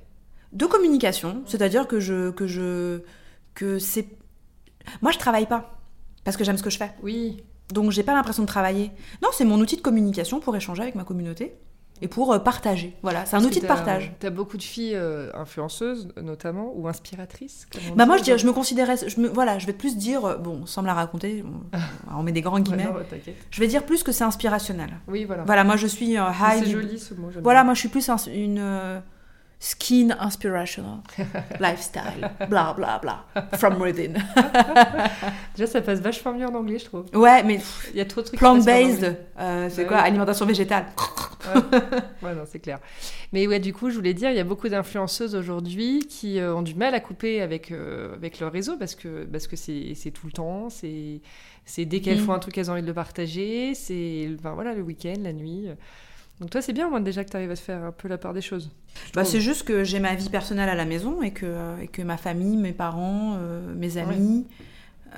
[0.52, 3.04] De communication, c'est-à-dire que je que je
[3.54, 4.08] que c'est
[5.02, 5.80] moi, je travaille pas
[6.24, 6.92] parce que j'aime ce que je fais.
[7.04, 7.44] Oui.
[7.72, 8.92] Donc, j'ai pas l'impression de travailler.
[9.24, 11.56] Non, c'est mon outil de communication pour échanger avec ma communauté
[12.02, 12.96] et pour euh, partager.
[13.04, 14.12] Voilà, c'est un outil de partage.
[14.20, 18.48] Tu as beaucoup de filles euh, influenceuses, notamment, ou inspiratrices Bah, moi, je, dirais, je
[18.48, 18.96] me considérais.
[19.08, 20.26] Je me, voilà, je vais plus dire.
[20.26, 21.44] Euh, bon, sans me la raconter,
[22.16, 22.88] on, met des grands guillemets.
[23.52, 24.90] je vais dire plus que c'est inspirationnel.
[25.08, 25.44] Oui, voilà.
[25.44, 26.64] Voilà, moi, je suis un high.
[26.64, 27.30] C'est joli ce mot.
[27.42, 29.02] Voilà, moi, je suis plus une
[29.62, 31.04] skin inspirational
[31.60, 33.26] lifestyle, bla bla bla,
[33.58, 34.14] from within.
[35.56, 37.06] Déjà, ça passe vachement mieux en anglais, je trouve.
[37.14, 37.60] Ouais, mais
[37.92, 38.40] il y a trop de trucs.
[38.40, 40.88] Plant-based, euh, c'est bah quoi Alimentation végétale.
[42.24, 42.80] ouais, non, c'est clair.
[43.34, 46.56] Mais ouais, du coup, je voulais dire, il y a beaucoup d'influenceuses aujourd'hui qui euh,
[46.56, 50.12] ont du mal à couper avec, euh, avec leur réseau parce que parce que c'est
[50.12, 52.26] tout le temps, c'est dès qu'elles mm.
[52.26, 55.34] font un truc, elles ont envie de le partager, c'est enfin, voilà, le week-end, la
[55.34, 55.68] nuit.
[56.42, 58.18] Donc toi, c'est bien, moi, déjà que tu arrives à te faire un peu la
[58.18, 58.72] part des choses.
[59.14, 62.02] Bah, c'est juste que j'ai ma vie personnelle à la maison et que, et que
[62.02, 64.48] ma famille, mes parents, euh, mes amis,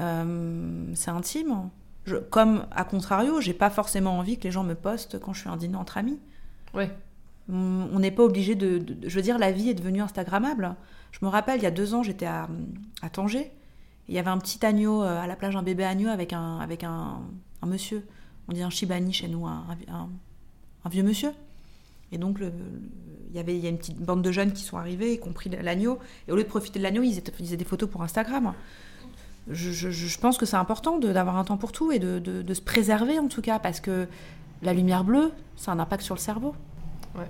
[0.01, 1.69] euh, c'est intime.
[2.05, 5.39] Je, comme, à contrario, j'ai pas forcément envie que les gens me postent quand je
[5.39, 6.19] suis en dîner entre amis.
[6.73, 6.91] Ouais.
[7.47, 10.75] On n'est pas obligé de, Je veux dire, la vie est devenue Instagrammable.
[11.11, 12.49] Je me rappelle, il y a deux ans, j'étais à,
[13.01, 13.49] à Tanger.
[14.09, 16.59] Il y avait un petit agneau euh, à la plage, un bébé agneau avec un,
[16.59, 17.21] avec un,
[17.61, 18.05] un monsieur.
[18.49, 20.09] On dit un shibani chez nous, un, un
[20.85, 21.31] un vieux monsieur.
[22.11, 24.77] Et donc, il y avait il y a une petite bande de jeunes qui sont
[24.77, 25.99] arrivés, y compris l'agneau.
[26.27, 28.53] Et au lieu de profiter de l'agneau, ils, faisaient des photos pour Instagram.
[29.49, 33.27] Je, pense que c'est important d'avoir un temps pour tout et de, se préserver en
[33.27, 34.07] tout cas, parce que
[34.61, 36.55] la lumière bleue, ça a un impact sur le cerveau.
[37.15, 37.29] Ouais.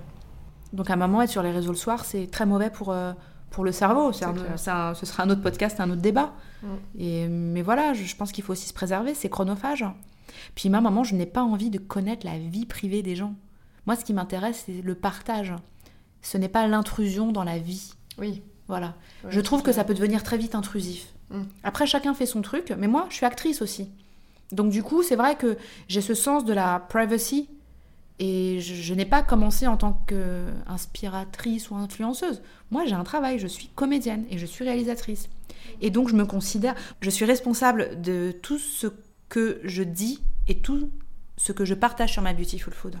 [0.72, 3.12] Donc à un moment, être sur les réseaux le soir, c'est très mauvais pour, euh,
[3.50, 4.12] pour le cerveau.
[4.12, 6.32] C'est ce sera un autre podcast, un autre débat.
[6.62, 6.66] Mm.
[6.98, 9.84] Et, mais voilà, je, je pense qu'il faut aussi se préserver, c'est chronophage.
[10.54, 13.34] Puis moi, maman, je n'ai pas envie de connaître la vie privée des gens.
[13.86, 15.52] Moi, ce qui m'intéresse, c'est le partage.
[16.22, 17.92] Ce n'est pas l'intrusion dans la vie.
[18.18, 18.42] Oui.
[18.66, 18.94] Voilà.
[19.24, 21.12] Ouais, je trouve que ça peut devenir très vite intrusif.
[21.30, 21.42] Mm.
[21.62, 23.90] Après, chacun fait son truc, mais moi, je suis actrice aussi.
[24.52, 25.56] Donc du coup, c'est vrai que
[25.88, 27.48] j'ai ce sens de la privacy
[28.18, 32.42] et je, je n'ai pas commencé en tant qu'inspiratrice ou influenceuse.
[32.70, 35.28] Moi, j'ai un travail, je suis comédienne et je suis réalisatrice.
[35.80, 38.86] Et donc, je me considère, je suis responsable de tout ce
[39.34, 40.90] que je dis et tout
[41.36, 42.96] ce que je partage sur ma Beautiful Food.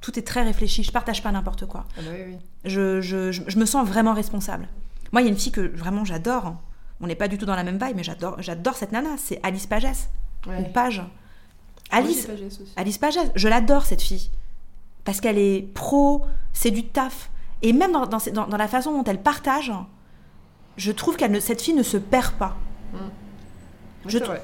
[0.00, 2.36] Tout est très réfléchi, je partage pas n'importe quoi Ah bah oui, oui.
[2.64, 4.68] je, je- je- je me sens vraiment responsable.
[5.12, 6.54] Moi, il y a une fille que vraiment j'adore.
[7.00, 9.16] On n'est pas du tout dans la même vibe, mais j'adore, j'adore cette nana.
[9.18, 10.10] C'est Alice Pagès.
[10.46, 10.58] Ouais.
[10.60, 11.02] Ou Page.
[11.90, 12.72] Alice, aussi.
[12.76, 13.32] Alice Pagès.
[13.34, 14.30] Je l'adore, cette fille.
[15.04, 17.30] Parce qu'elle est pro, c'est du taf.
[17.62, 19.72] Et même dans, dans, dans- dans la façon dont elle partage,
[20.76, 22.56] je trouve que cette fille ne se perd pas.
[22.92, 23.14] Oui, Je c'est trou- vrai.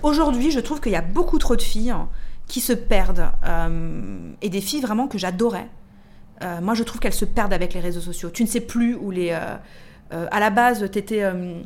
[0.02, 2.08] Aujourd'hui, je trouve qu'il y a beaucoup trop de filles hein,
[2.46, 3.28] qui se perdent.
[3.44, 5.68] euh, et des filles vraiment que j'adorais.
[6.42, 8.30] Euh, moi, je trouve qu'elles se perdent avec les réseaux sociaux.
[8.30, 9.30] Tu ne sais plus où les.
[9.30, 9.56] euh,
[10.12, 11.62] euh, à la base, t'étais, euh,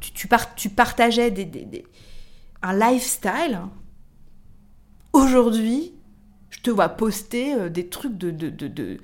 [0.00, 1.84] tu, tu, par- tu partageais des, des- des-
[2.62, 3.60] un lifestyle.
[5.12, 5.92] Aujourd'hui,
[6.50, 8.30] je te vois poster des trucs de.
[8.30, 8.98] de, de, de,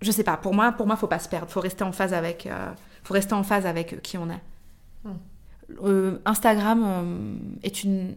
[0.00, 1.50] je sais pas, pour moi, pour moi, faut pas se perdre.
[1.50, 2.70] Faut rester en phase avec, euh,
[3.02, 4.42] faut rester en phase avec qui on est.
[5.82, 8.14] Euh, Instagram euh, est une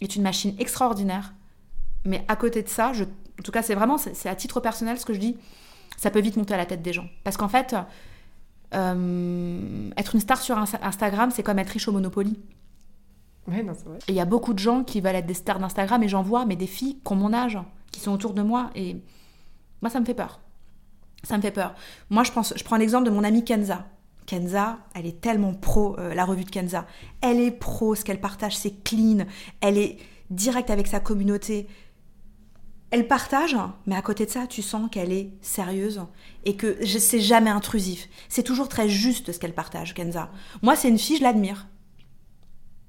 [0.00, 1.32] est une machine extraordinaire,
[2.04, 4.98] mais à côté de ça, je, en tout cas, c'est vraiment c'est à titre personnel
[4.98, 5.36] ce que je dis.
[5.96, 7.74] Ça peut vite monter à la tête des gens, parce qu'en fait,
[8.74, 12.38] euh, être une star sur Insta- Instagram, c'est comme être riche au Monopoly.
[13.48, 13.98] Ouais, non, vrai.
[14.08, 16.22] Et il y a beaucoup de gens qui veulent être des stars d'Instagram, et j'en
[16.22, 17.58] vois, mais des filles qui ont mon âge,
[17.90, 18.96] qui sont autour de moi, et
[19.80, 20.40] moi, ça me fait peur.
[21.22, 21.74] Ça me fait peur.
[22.10, 23.86] Moi, je, pense, je prends l'exemple de mon amie Kenza.
[24.26, 26.86] Kenza, elle est tellement pro, euh, la revue de Kenza.
[27.20, 29.24] Elle est pro, ce qu'elle partage, c'est clean.
[29.60, 29.98] Elle est
[30.30, 31.68] directe avec sa communauté.
[32.90, 36.02] Elle partage, mais à côté de ça, tu sens qu'elle est sérieuse
[36.44, 38.08] et que c'est jamais intrusif.
[38.28, 40.30] C'est toujours très juste ce qu'elle partage, Kenza.
[40.62, 41.66] Moi, c'est une fille, je l'admire.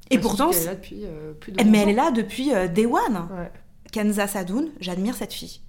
[0.09, 2.11] Et pourtant, qu'elle est là depuis euh, plus de eh, mais 11 elle est là
[2.11, 3.27] depuis euh, Day One.
[3.31, 3.51] Ouais.
[3.91, 5.61] Kenza Sadoun, j'admire cette fille.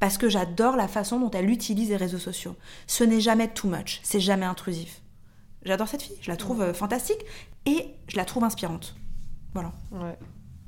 [0.00, 2.56] Parce que j'adore la façon dont elle utilise les réseaux sociaux.
[2.86, 5.02] Ce n'est jamais too much, c'est jamais intrusif.
[5.64, 7.20] J'adore cette fille, je la trouve euh, fantastique
[7.66, 8.94] et je la trouve inspirante.
[9.54, 9.72] Voilà.
[9.92, 10.16] Ouais.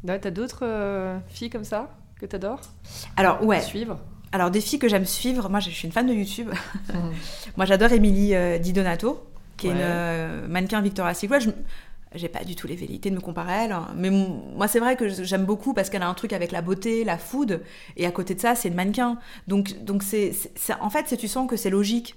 [0.05, 2.61] Ouais, T'as d'autres euh, filles comme ça que t'adores
[3.17, 3.61] Alors, ouais.
[3.61, 3.99] Suivre?
[4.33, 6.51] Alors, des filles que j'aime suivre, moi je suis une fan de YouTube.
[7.57, 9.25] moi j'adore Émilie euh, Di Donato,
[9.57, 11.41] qui est une euh, mannequin Victoria's Secret.
[11.41, 11.51] Je-
[12.15, 13.89] J'ai pas du tout les velléités de me comparer à elle, hein.
[13.97, 17.05] mais moi c'est vrai que j'aime beaucoup parce qu'elle a un truc avec la beauté,
[17.05, 17.63] la food,
[17.97, 19.19] et à côté de ça c'est une mannequin.
[19.47, 20.33] Donc donc c'est
[20.81, 22.17] en fait tu sens que c'est logique.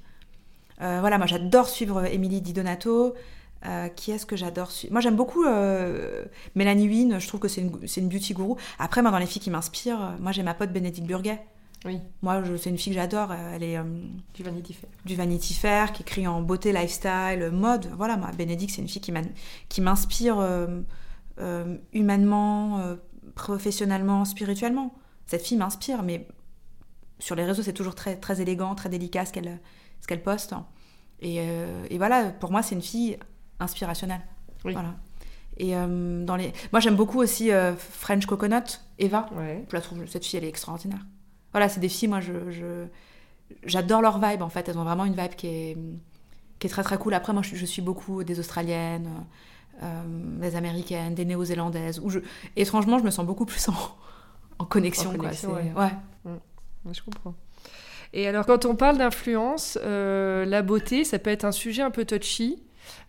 [0.82, 3.14] Euh, voilà, moi j'adore suivre Émilie Di Donato.
[3.66, 7.48] Euh, qui est-ce que j'adore suivre Moi j'aime beaucoup euh, Mélanie Wynne, je trouve que
[7.48, 8.56] c'est une, une beauty guru.
[8.78, 11.42] Après, moi dans les filles qui m'inspirent, moi j'ai ma pote Bénédicte Burguet.
[11.86, 13.34] Oui, Moi, c'est une fille que j'adore.
[13.34, 13.84] Elle est euh,
[14.34, 14.90] du Vanity Fair.
[15.06, 17.90] du Vanity Fair, qui écrit en beauté, lifestyle, mode.
[17.98, 19.02] Voilà, moi, Bénédicte, c'est une fille
[19.70, 20.46] qui m'inspire
[21.94, 22.96] humainement,
[23.36, 24.94] professionnellement, spirituellement.
[25.26, 26.28] Cette fille m'inspire, mais
[27.20, 29.60] sur les réseaux, c'est toujours très, très élégant, très délicat ce qu'elle
[30.04, 30.54] ce qu'elle poste.
[31.22, 33.18] Et, euh, et voilà, pour moi, c'est une fille
[33.60, 34.20] inspirationnelle.
[34.66, 34.74] Oui.
[34.74, 34.96] Voilà.
[35.56, 36.52] Et euh, dans les...
[36.74, 39.30] Moi, j'aime beaucoup aussi euh, French Coconut, Eva.
[39.36, 39.64] Ouais.
[39.70, 41.00] Je la trouve, cette fille, elle est extraordinaire.
[41.54, 42.86] Voilà, c'est des filles, moi, je, je-
[43.64, 44.68] j'adore leur vibe, en fait.
[44.68, 45.78] Elles ont vraiment une vibe qui est,
[46.60, 47.14] qui est très, très cool.
[47.14, 49.08] Après, moi, je, je suis beaucoup des Australiennes,
[49.82, 52.00] des Américaines, des Néo-Zélandaises.
[52.04, 52.20] Où je...
[52.58, 53.76] Étrangement, je me sens beaucoup plus en,
[54.60, 55.24] en connexion, En quoi.
[55.24, 55.72] connexion, ouais.
[55.76, 55.92] ouais.
[56.86, 57.34] Ouais, je comprends.
[58.14, 61.92] Et alors, quand on parle d'influence, euh, la beauté, ça peut être un sujet un
[61.92, 62.62] peu touchy.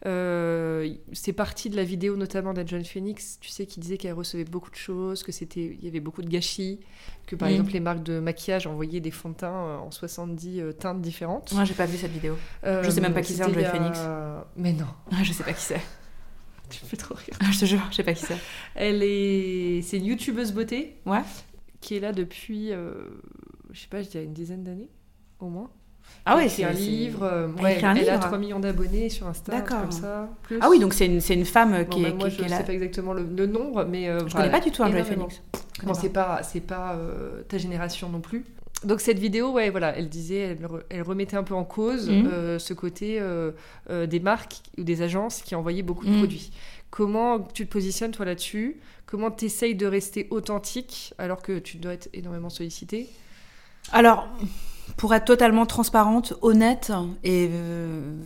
[0.07, 4.13] Euh, c'est parti de la vidéo notamment d'Anne John Phoenix, tu sais, qui disait qu'elle
[4.13, 6.81] recevait beaucoup de choses, que c'était, il y avait beaucoup de gâchis,
[7.27, 7.55] que par Mhm.
[7.55, 11.01] exemple les marques de maquillage envoyaient des fonds de teint euh, en 70 euh, teintes
[11.01, 11.53] différentes.
[11.53, 12.37] Moi, j'ai pas vu cette vidéo.
[12.65, 14.01] Euh, je sais même pas qui c'est, c'était Anne il y Joy a- Phoenix.
[14.57, 14.87] Mais non,
[15.23, 15.81] je sais pas qui c'est.
[16.71, 17.37] tu me fais trop rire.
[17.53, 18.37] je te jure, je sais pas qui c'est.
[18.75, 21.21] Elle est, c'est une youtubeuse beauté Ouais.
[21.81, 22.93] qui est là depuis, euh,
[23.75, 24.89] je sais pas, je dirais une dizaine d'années
[25.41, 25.71] au moins.
[26.27, 27.23] Ah écrit c'est un livre.
[27.23, 29.81] euh, ouais, un elle a livre 3 millions d'abonnés sur Insta, D'accord.
[29.83, 30.29] comme ça.
[30.43, 30.59] Plus.
[30.61, 32.43] Ah oui, donc c'est une, c'est une femme Bon, qui bah, est, moi, qui- je
[32.45, 34.83] est sais pas exactement le, le nombre, mais euh, Je voilà, connais pas du tout
[34.85, 35.29] Joy énormément.
[35.29, 35.43] Phoenix.
[35.83, 35.95] Bon, pas.
[35.95, 38.45] c'est pas, c'est pas euh, ta génération non plus.
[38.85, 42.11] Donc cette vidéo, ouais, voilà, elle disait, elle, re- elle remettait un peu en cause
[42.11, 42.27] Mhm.
[42.27, 43.53] euh, ce côté euh,
[43.91, 46.19] euh, des marques ou des agences qui envoyaient beaucoup de Mhm.
[46.19, 46.51] produits.
[46.91, 48.79] Comment tu te positionnes toi là-dessus?
[49.07, 53.09] Comment tu essayes de rester authentique alors que tu dois être énormément sollicité?
[53.93, 54.29] Alors,
[54.97, 56.93] pour être totalement transparente, honnête
[57.23, 58.17] et euh,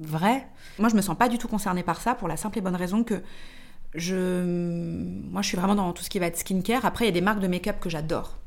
[0.00, 0.46] vraie,
[0.78, 2.76] moi je me sens pas du tout concernée par ça pour la simple et bonne
[2.76, 3.22] raison que
[3.94, 4.42] je,
[5.30, 6.84] moi je suis vraiment dans tout ce qui va être skincare.
[6.84, 8.38] Après il y a des marques de make-up que j'adore,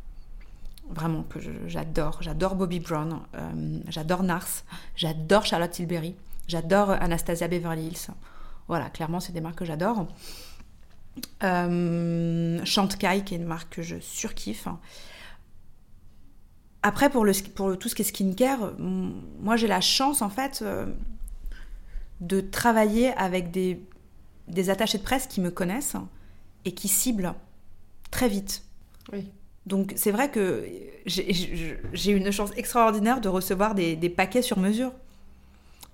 [0.89, 2.19] vraiment que j'adore.
[2.21, 4.63] J'adore Bobbi Brown, euh, j'adore Nars,
[4.95, 6.15] j'adore Charlotte Tilbury,
[6.47, 8.07] j'adore Anastasia Beverly Hills.
[8.67, 10.07] Voilà, clairement c'est des marques que j'adore.
[11.43, 14.67] Euh, qui est une marque que je surkiffe.
[16.83, 20.59] Après, pour, le, pour tout ce qui est skincare, moi j'ai la chance en fait
[20.61, 20.85] euh,
[22.21, 23.81] de travailler avec des,
[24.47, 25.95] des attachés de presse qui me connaissent
[26.65, 27.33] et qui ciblent
[28.11, 28.63] très vite.
[29.11, 29.29] Oui.
[29.65, 30.65] Donc c'est vrai que
[31.05, 34.93] j'ai une chance extraordinaire de recevoir des, des, paquets sur mesure.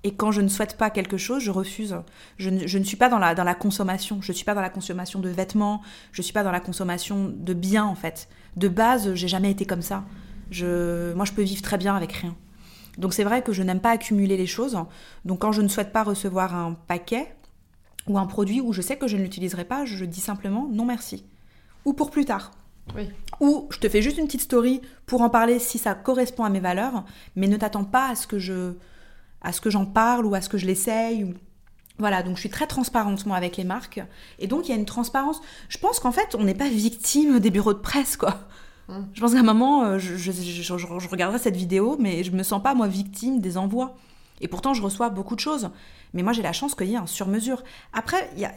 [0.03, 1.95] Et quand je ne souhaite pas quelque chose, je refuse.
[2.37, 4.21] Je ne, je ne, suis pas dans la, dans la consommation.
[4.21, 5.81] Je ne suis pas dans la consommation de vêtements.
[6.11, 8.27] Je ne suis pas dans la consommation de biens, en fait.
[8.57, 10.03] De base, j'ai jamais été comme ça.
[10.51, 12.35] Je, moi, je peux vivre très bien avec rien.
[12.97, 14.77] Donc c'est vrai que je n'aime pas accumuler les choses.
[15.25, 17.35] Donc quand je ne souhaite pas recevoir un paquet
[18.07, 20.85] ou un produit où je sais que je ne l'utiliserai pas, je dis simplement non
[20.85, 21.25] merci.
[21.85, 22.51] Ou pour plus tard.
[22.95, 23.09] Oui.
[23.39, 26.49] Ou je te fais juste une petite story pour en parler si ça correspond à
[26.49, 28.73] mes valeurs, mais ne t'attends pas à ce que je
[29.41, 31.23] à ce que j'en parle ou à ce que je l'essaye.
[31.23, 31.33] Ou...
[31.97, 34.01] Voilà, donc je suis très transparente moi avec les marques.
[34.39, 35.41] Et donc il y a une transparence.
[35.69, 38.47] Je pense qu'en fait, on n'est pas victime des bureaux de presse, quoi.
[38.89, 42.73] Je pense qu'à un moment, euh, je, regarderai cette vidéo, mais je me sens pas
[42.73, 43.95] moi victime des envois.
[44.41, 45.69] Et pourtant, je reçois beaucoup de choses.
[46.13, 47.63] Mais moi, j'ai la chance qu'il y ait un sur-mesure.
[47.93, 48.53] Après, il y a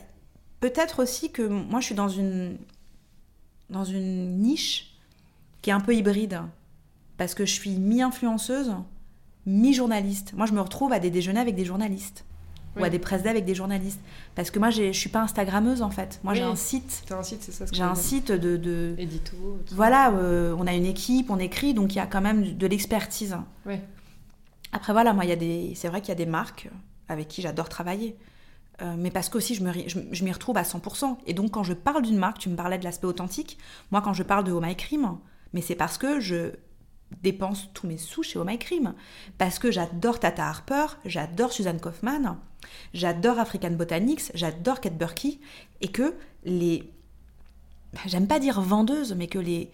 [0.60, 2.58] peut-être aussi que moi, je suis dans une
[3.70, 4.96] dans une niche
[5.62, 6.42] qui est un peu hybride
[7.16, 8.74] parce que je suis mi-influenceuse,
[9.46, 10.32] mi-journaliste.
[10.34, 12.24] Moi, je me retrouve à des déjeuners avec des journalistes
[12.78, 14.00] ou à des presse avec des journalistes.
[14.34, 16.20] Parce que moi, je suis pas Instagrammeuse en fait.
[16.22, 16.38] Moi, Oui.
[16.38, 17.02] j'ai un site.
[17.06, 19.36] T'as un site, c'est ça ce J'ai un site de, de- Édito.
[19.72, 22.66] voilà, euh, on a une équipe, on écrit, donc il y a quand même de
[22.66, 23.36] l'expertise.
[24.72, 26.68] Après voilà, moi il y a des, c'est vrai qu'il y a des marques
[27.08, 28.16] avec qui j'adore travailler,
[28.82, 31.16] Euh, mais parce qu'aussi je me, je, je m'y retrouve à 100%.
[31.26, 33.56] Et donc quand je parle d'une marque, tu me parlais de l'aspect authentique.
[33.90, 35.16] Moi quand je parle de Oh My Cream,
[35.54, 36.50] mais c'est parce que je
[37.22, 38.94] dépense tous mes sous chez Oh My Cream,
[39.38, 42.38] parce que j'adore Tata Harper, j'adore Suzanne Kaufman,
[42.94, 45.38] j'adore African Botanics, j'adore Kate Burkey,
[45.80, 46.14] et que
[46.44, 46.92] les,
[48.06, 49.70] j'aime pas dire vendeuses, mais que les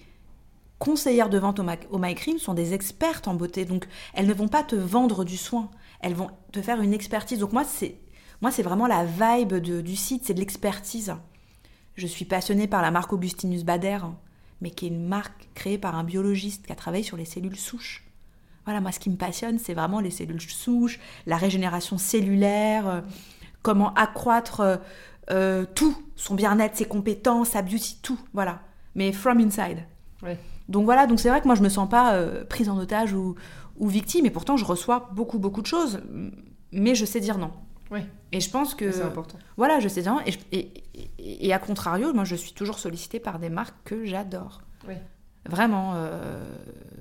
[0.78, 3.64] conseillères de vente au, My Cream sont des expertes en beauté.
[3.64, 5.70] Donc, elles ne vont pas te vendre du soin.
[6.00, 7.38] Elles vont te faire une expertise.
[7.38, 7.98] Donc, moi, c'est,
[8.40, 11.14] moi, c'est vraiment la vibe de- du site, c'est de l'expertise.
[11.94, 14.00] Je suis passionnée par la marque Augustinus Bader,
[14.62, 17.56] mais qui est une marque créée par un biologiste qui a travaillé sur les cellules
[17.56, 18.04] souches.
[18.64, 23.00] Voilà, moi, ce qui me passionne, c'est vraiment les cellules souches, la régénération cellulaire, euh,
[23.62, 24.76] comment accroître euh,
[25.30, 28.60] euh, tout, son bien-être, ses compétences, sa beauty, tout, voilà.
[28.94, 29.84] Mais from inside.
[30.22, 30.38] Ouais.
[30.68, 32.16] Donc voilà, donc c'est vrai que moi je me sens pas
[32.48, 33.34] prise en otage ou,
[33.78, 36.00] ou victime, et pourtant je reçois beaucoup beaucoup de choses,
[36.70, 37.50] mais je sais dire non.
[38.32, 39.38] Et je pense que C'est important.
[39.56, 40.72] voilà, je sais non, et, je- et,
[41.18, 44.62] et- et à contrario, moi je suis toujours sollicitée par des marques que j'adore.
[44.88, 44.94] Oui.
[45.48, 46.44] Vraiment, euh,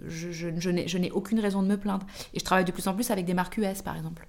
[0.07, 2.05] je, je- je n'ai aucune raison de me plaindre.
[2.33, 4.27] Et je travaille de plus en plus avec des marques US par exemple.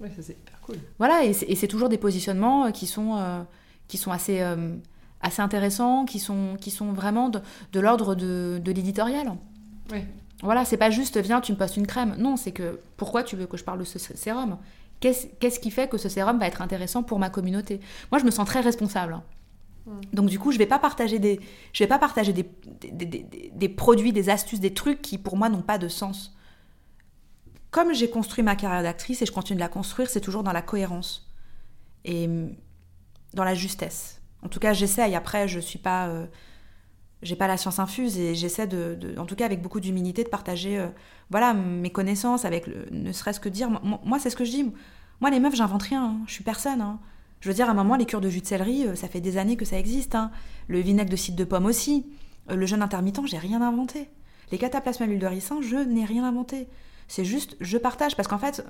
[0.00, 0.76] Ouais, ça c'est hyper cool.
[0.98, 3.42] Voilà, et c'est toujours des positionnements euh, qui sont, euh,
[3.88, 4.76] qui sont assez, euh,
[5.20, 7.40] assez intéressants, qui sont, qui sont vraiment de,
[7.72, 9.32] de l'ordre de, de l'éditorial.
[9.92, 10.04] Oui.
[10.44, 12.14] Voilà, c'est pas juste viens, tu me postes une crème.
[12.16, 14.56] Non, c'est que pourquoi tu veux que je parle de ce sé- sérum?
[15.00, 17.80] Qu'est-ce qui fait que ce sérum va être intéressant pour ma communauté?
[18.10, 19.12] Moi, je me sens très responsable.
[19.14, 19.22] hein.
[19.86, 20.00] Mm.
[20.12, 21.40] Donc du coup, je vais pas partager des,
[21.72, 25.18] je vais pas partager des, des, des- des- des produits, des astuces, des trucs qui
[25.18, 26.34] pour moi n'ont pas de sens.
[27.70, 30.52] Comme j'ai construit ma carrière d'actrice et je continue de la construire, c'est toujours dans
[30.52, 31.30] la cohérence
[32.04, 32.54] et hum,
[33.34, 34.20] dans la justesse.
[34.42, 35.14] En tout cas, j'essaye.
[35.14, 36.26] Après, je suis pas, euh,
[37.22, 40.28] j'ai pas la science infuse et j'essaie de, en tout cas avec beaucoup d'humilité, de
[40.28, 40.88] partager, euh,
[41.30, 43.70] voilà, mes connaissances avec, le, ne serait-ce que dire.
[44.04, 44.72] Moi, c'est ce que je dis.
[45.20, 46.04] Moi, les meufs, j'invente rien.
[46.04, 46.16] hein.
[46.26, 46.80] Je suis personne.
[46.80, 47.00] hein.
[47.40, 49.20] Je veux dire, à un moment, les cures de jus de céleri, euh, ça fait
[49.20, 50.14] des années que ça existe.
[50.14, 50.30] hein.
[50.68, 52.06] Le vinaigre de cidre de pomme aussi.
[52.50, 54.08] Euh, le jeûne intermittent, j'ai rien inventé.
[54.52, 56.68] Les cataplasmes à l'huile de ricin, je n'ai rien inventé.
[57.08, 58.16] C'est juste, je partage.
[58.16, 58.64] Parce qu'en fait,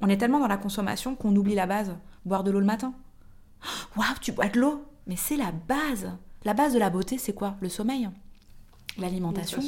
[0.00, 1.96] on est tellement dans la consommation qu'on oublie la base.
[2.24, 2.92] Boire de l'eau le matin.
[3.96, 6.10] Waouh, tu bois de l'eau Mais c'est la base.
[6.44, 7.56] La base de la beauté, c'est quoi?
[7.60, 8.08] Le sommeil,
[8.98, 9.60] l'alimentation,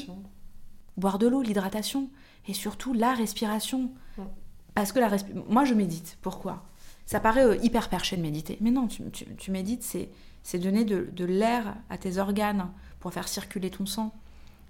[0.97, 2.11] boire de l'eau, l'hydratation
[2.49, 3.91] et surtout la respiration.
[4.75, 6.19] Parce que la respi- moi je médite.
[6.23, 6.65] Pourquoi?
[7.07, 8.59] Ça paraît euh, hyper perché de méditer.
[8.61, 10.11] Mais non, tu, tu- tu médites, c'est,
[10.43, 12.69] c'est donner de, de l'air à tes organes
[13.01, 14.13] pour faire circuler ton sang.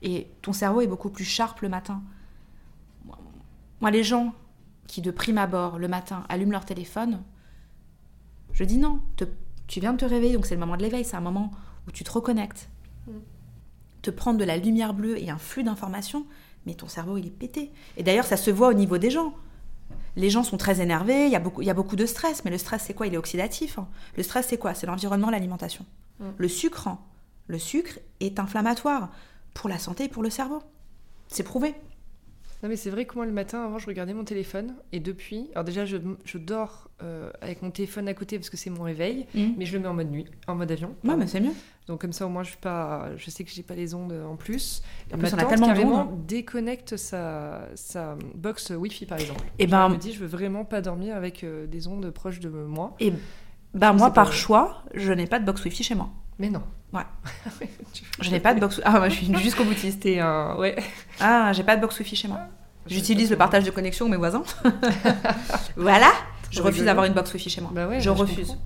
[0.02, 2.02] Et ton cerveau est beaucoup plus sharp le matin.
[3.80, 4.32] Moi, les gens
[4.86, 7.22] qui, de prime abord, le matin, allument leur téléphone,
[8.52, 9.00] je dis non.
[9.16, 9.24] te-
[9.66, 11.50] tu viens de te réveiller, donc c'est le moment de l'éveil, c'est un moment
[11.86, 12.68] où tu te reconnectes.
[13.06, 13.12] Mm.
[14.02, 16.26] Te prendre de la lumière bleue et un flux d'informations,
[16.64, 17.72] mais ton cerveau, il est pété.
[17.96, 19.34] Et d'ailleurs, ça se voit au niveau des gens.
[20.16, 22.44] Les gens sont très énervés, il y a beaucoup, il y a beaucoup de stress,
[22.44, 23.06] mais le stress, c'est quoi?
[23.06, 23.78] Il est oxydatif.
[23.78, 23.88] hein.
[24.16, 24.74] Le stress, c'est quoi?
[24.74, 25.84] C'est l'environnement, l'alimentation.
[26.20, 26.24] Mm.
[26.38, 26.98] Le sucre, hein.
[27.48, 29.10] le sucre est inflammatoire
[29.54, 30.62] pour la santé et pour le cerveau.
[31.28, 31.74] C'est prouvé.
[32.62, 35.50] Non mais c'est vrai que moi le matin avant je regardais mon téléphone et depuis,
[35.54, 38.82] alors déjà je, je dors euh, avec mon téléphone à côté parce que c'est mon
[38.82, 40.94] réveil, mais je le mets en mode nuit, en mode avion.
[41.04, 41.52] Ouais, mais c'est mieux.
[41.86, 44.12] Donc comme ça au moins je suis pas, je sais que j'ai pas les ondes
[44.26, 44.82] en plus.
[45.14, 46.26] En plus, on a tellement carrément d'ondes.
[46.26, 49.44] déconnecte sa, sa box Wi-Fi par exemple.
[49.58, 52.10] Et Genre, ben- elle me dit je veux vraiment pas dormir avec euh, des ondes
[52.10, 52.94] proches de moi.
[53.00, 53.12] Et
[53.74, 56.08] bah, Je moi, par choix, je n'ai pas de box Wi-Fi chez moi.
[56.38, 56.62] Mais non.
[56.92, 57.02] Ouais.
[58.20, 58.80] Je n'ai pas de box.
[58.84, 60.06] Ah, moi, je suis jusqu'au boutiste.
[60.06, 60.76] Un ouais.
[61.20, 62.40] Ah, j'ai pas de box Wi-Fi chez moi.
[62.86, 64.44] J'utilise le partage de connexion mes voisins.
[65.76, 66.12] voilà.
[66.50, 67.70] Je refuse d'avoir une box Wi-Fi chez moi.
[67.74, 68.56] Bah ouais, je bah, refuse.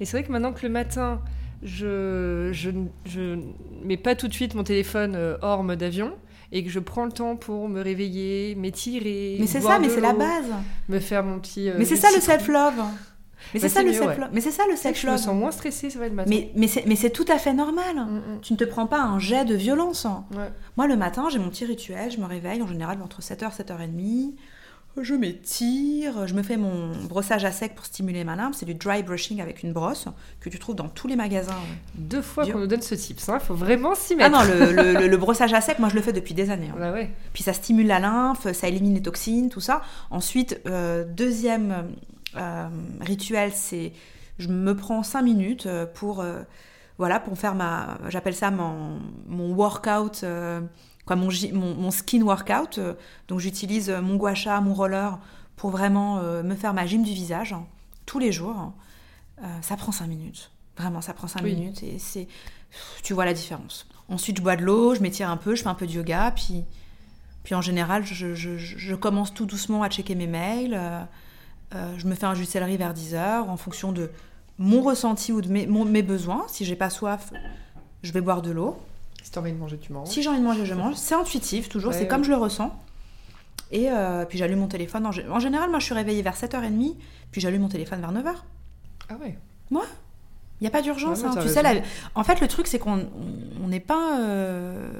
[0.00, 1.20] Et c'est vrai que maintenant que le matin,
[1.62, 2.70] je, je,
[3.04, 3.38] je
[3.84, 6.12] mets pas tout de suite mon téléphone euh, hors mode avion
[6.52, 9.36] et que je prends le temps pour me réveiller, m'étirer.
[9.38, 10.50] mais c'est ça, mais c'est la base.
[10.88, 11.68] Me faire mon petit.
[11.68, 12.32] euh, mais c'est ça le citron.
[12.38, 12.82] self-love.
[13.54, 13.94] Mais Bah, c'est ça le ouais.
[13.96, 14.28] self-love.
[14.32, 15.18] Mais c'est ça le vrai que Je me self-love.
[15.18, 16.30] sens moins stressée, c'est vrai, le matin.
[16.30, 17.96] Mais, mais c'est tout à fait normal.
[17.96, 18.40] Mm, mm.
[18.42, 20.06] Tu ne te prends pas un jet de violence.
[20.34, 20.50] Ouais.
[20.76, 22.10] Moi, le matin, j'ai mon petit rituel.
[22.10, 24.34] Je me réveille en général entre 7h, 7h30.
[25.00, 28.56] Je m'étire, je me fais mon brossage à sec pour stimuler ma lymphe.
[28.58, 30.06] C'est du dry brushing avec une brosse
[30.40, 31.54] que tu trouves dans tous les magasins.
[31.94, 34.30] Deux fois qu'on nous donne ce tips, il faut vraiment s'y Ah mettre.
[34.32, 36.70] non, le, le- le- le brossage à sec, moi je le fais depuis des années.
[36.72, 36.76] hein.
[36.78, 37.08] Bah ouais.
[37.32, 39.80] Puis ça stimule la lymphe, ça élimine les toxines, tout ça.
[40.10, 41.86] Ensuite, euh, deuxième
[42.36, 42.68] euh,
[43.00, 43.92] rituel, c'est
[44.38, 46.42] je me prends 5 minutes euh, pour, euh,
[46.98, 50.60] voilà, pour faire ma, j'appelle ça mon, mon workout, euh,
[51.06, 52.80] quoi, mon, mon, mon skin workout.
[53.28, 55.18] Donc j'utilise mon gua sha, mon roller
[55.56, 57.66] pour vraiment me faire ma gym du visage hein,
[58.06, 58.72] tous les jours.
[59.42, 60.50] Euh, ça prend 5 minutes.
[60.78, 61.54] Vraiment, ça prend 5 Oui.
[61.54, 62.28] minutes et c'est,
[63.02, 63.86] tu vois la différence.
[64.08, 66.30] Ensuite, je bois de l'eau, je m'étire un peu, je fais un peu de yoga,
[66.34, 66.64] puis
[67.42, 70.78] puis en général, je, je- je- je commence tout doucement à checker mes mails.
[71.74, 74.10] Euh, je me fais un jus de céleri vers 10h en fonction de
[74.58, 76.44] mon ressenti ou de mes, mon- mes besoins.
[76.48, 77.32] Si j'ai pas soif,
[78.02, 78.76] je vais boire de l'eau.
[79.22, 80.08] Si t'as envie de manger, tu manges.
[80.08, 80.94] Si j'ai envie de manger, je mange.
[80.96, 82.08] C'est intuitif, toujours, Ouais, c'est ouais.
[82.08, 82.74] comme je le ressens.
[83.72, 85.06] Et euh, puis j'allume mon téléphone.
[85.06, 86.94] En, gé- en général, moi je suis réveillée vers 7h30,
[87.30, 88.34] puis j'allume mon téléphone vers 9h.
[89.08, 89.38] Ah ouais.
[89.70, 91.20] Il n'y a pas d'urgence.
[91.20, 91.36] Ouais, hein.
[91.40, 91.80] Tu sais, raison.
[91.80, 93.06] la- en fait, le truc, c'est qu'on
[93.64, 94.18] on n'est pas.
[94.20, 94.90] euh,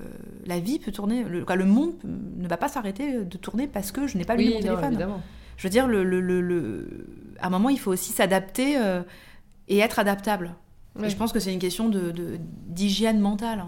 [0.47, 1.25] La vie peut tourner.
[1.25, 4.49] Le, monde ne va pas s'arrêter de tourner parce que je n'ai pas lu oui,
[4.51, 4.85] mon non, téléphone.
[4.93, 5.21] évidemment.
[5.61, 7.07] Je veux dire, le, le- le- le-
[7.39, 9.03] à un moment, il faut aussi s'adapter euh,
[9.69, 10.55] et être adaptable.
[11.05, 13.67] Et je pense que c'est une question de- de- d'hygiène mentale.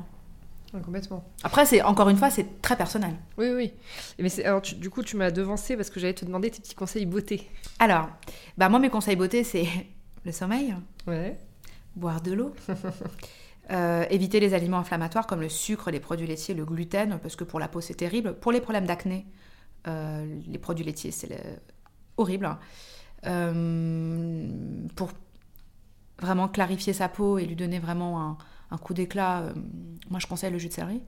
[0.73, 1.23] Ouais, complètement.
[1.43, 3.15] Après, c'est encore une fois, c'est très personnel.
[3.37, 3.75] Oui, oui.
[4.19, 6.61] Mais c'est- alors, tu- du coup, tu m'as devancé parce que j'allais te demander tes
[6.63, 7.47] petits conseils beauté.
[7.79, 8.09] Alors,
[8.57, 9.67] bah moi, mes conseils beauté, c'est
[10.25, 10.75] le sommeil,
[11.07, 11.39] Ouais.
[11.95, 12.55] boire de l'eau,
[13.71, 17.45] euh, éviter les aliments inflammatoires comme le sucre, les produits laitiers, le gluten, parce que
[17.45, 18.35] pour la peau, c'est terrible.
[18.35, 19.27] Pour les problèmes d'acné,
[19.87, 21.37] euh, les produits laitiers, c'est le-
[22.17, 22.57] horrible.
[23.27, 24.49] Euh,
[24.97, 25.11] pour
[26.19, 28.39] vraiment clarifier sa peau et lui donner vraiment un,
[28.71, 29.53] un coup d'éclat, euh,
[30.11, 31.01] moi, je conseille le jus de céleri.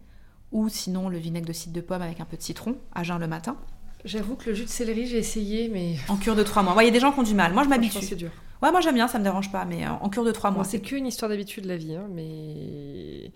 [0.53, 3.19] Ou sinon le vinaigre de cidre de pomme avec un peu de citron à jeun
[3.19, 3.57] le matin,
[4.05, 6.75] J'avoue que le jus de céleri, j'ai essayé, mais en cure de trois mois.
[6.77, 7.55] Ouais, Il y a des gens qui ont du mal.
[7.55, 8.03] Moi, je m'habitue.
[8.03, 8.31] c'est dur.
[8.63, 10.57] Ouais, moi j'aime bien, ça me dérange pas, mais euh, en cure de trois Bon,
[10.57, 10.65] mois.
[10.65, 13.33] c'est qu'une histoire d'habitude, la vie, hein, mais...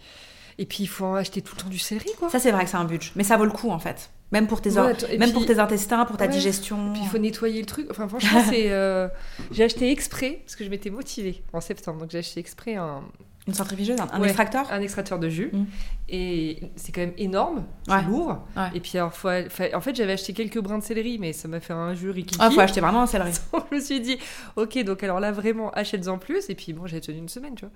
[0.58, 2.28] Et puis, il faut en acheter tout le temps du céleri, quoi.
[2.30, 4.10] Ça, c'est vrai que c'est un budget, mais ça vaut le coup en fait.
[4.32, 6.30] Même pour tes, Ouais, et même puis- pour tes intestins, pour ta Ouais.
[6.30, 6.92] digestion.
[6.92, 7.86] Puis il faut nettoyer le truc.
[7.90, 8.70] Enfin, franchement, c'est.
[8.70, 9.08] euh,
[9.52, 12.00] J'ai acheté exprès, parce que je m'étais motivée en septembre.
[12.00, 13.02] Donc, j'ai acheté exprès un,
[13.46, 14.26] Une centrifugeuse, un, un Ouais.
[14.26, 14.70] extracteur?
[14.70, 15.48] un extracteur de jus.
[15.54, 15.64] Mm.
[16.10, 18.38] Et c'est quand même énorme, c'est lourd.
[18.74, 21.48] Et puis, alors, faut- fa- en fait, j'avais acheté quelques brins de céleri, mais ça
[21.48, 22.38] m'a fait un jus rikiki.
[22.42, 23.30] Ah, faut acheter vraiment un céleri.
[23.70, 24.18] je me suis dit,
[24.56, 26.50] ok, donc alors là, vraiment, achète-en plus.
[26.50, 27.72] Et puis, bon, j'ai tenu une semaine, tu vois.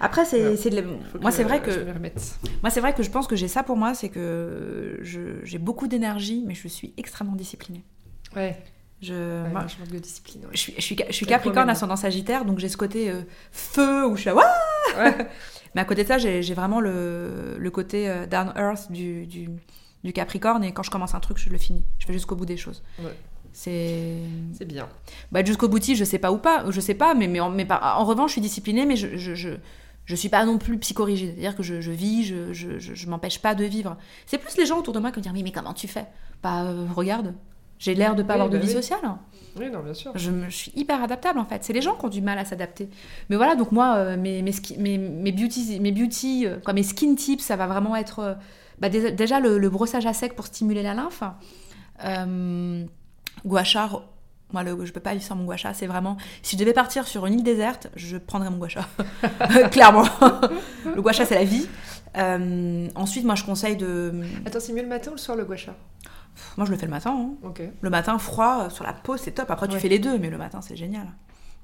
[0.00, 0.56] Après, c'est Ouais.
[0.56, 0.82] c'est de la-
[1.20, 1.70] moi, c'est vrai que
[2.62, 5.58] moi, c'est vrai que je pense que j'ai ça pour moi, c'est que je- j'ai
[5.58, 7.84] beaucoup d'énergie, mais je suis extrêmement disciplinée.
[8.34, 8.56] Ouais,
[9.02, 9.12] Je,
[9.44, 10.42] ouais, moi, je manque de discipline.
[10.46, 10.50] ouais.
[10.52, 11.70] je suis, je suis, je suis La Capricorne promène.
[11.70, 13.22] ascendant Sagittaire, donc j'ai ce côté euh,
[13.52, 14.36] feu où je suis là,
[14.96, 15.28] Ouais.
[15.74, 19.26] Mais à côté de ça, j'ai j'ai vraiment le, le côté euh, down earth du,
[19.26, 19.50] du,
[20.04, 21.84] du Capricorne, et quand je commence un truc, je le finis.
[21.98, 22.82] Je vais jusqu'au bout des choses.
[23.56, 24.16] C'est
[24.52, 24.88] C'est bien.
[25.30, 27.66] bah, jusqu'au boutiste, je sais pas ou pas, je sais pas, mais, mais, en, mais
[27.70, 29.50] en revanche, je suis disciplinée, mais je, je, je,
[30.06, 31.30] je suis pas non plus psychorigide.
[31.34, 33.96] C'est-à-dire que je, je vis, je, je, je, m'empêche pas de vivre.
[34.26, 36.06] C'est plus les gens autour de moi qui me disent, mais, mais comment tu fais?
[36.42, 37.32] Bah, euh, regarde,
[37.78, 38.74] j'ai l'air de pas Oui, avoir de bah vie oui.
[38.74, 39.00] sociale.
[39.56, 40.10] Oui, non, bien sûr.
[40.16, 41.62] Je, me, je suis hyper adaptable en fait.
[41.62, 42.88] C'est les gens qui ont du mal à s'adapter.
[43.30, 46.82] Mais voilà, donc moi, euh, mes, mes, mes, mes beauty, mes, beauty euh, quoi, mes
[46.82, 48.36] skin tips, ça va vraiment être
[48.80, 51.22] bah, déjà, déjà le, le brossage à sec pour stimuler la lymphe.
[53.44, 53.88] Gua sha,
[54.52, 55.74] moi le, je peux pas vivre sans mon gua sha.
[55.74, 58.86] C'est vraiment, si je devais partir sur une île déserte, je prendrais mon gua sha.
[59.70, 60.06] Clairement.
[60.84, 61.68] le gua sha, c'est la vie.
[62.16, 64.22] Euh, ensuite, moi, je conseille de.
[64.46, 65.74] Attends, c'est mieux le matin ou le soir le gua sha
[66.56, 67.10] Moi, je le fais le matin.
[67.44, 67.52] hein.
[67.80, 69.50] Le matin, froid, sur la peau, c'est top.
[69.50, 69.80] Après, tu Ouais.
[69.80, 71.08] fais les deux, mais le matin, c'est génial.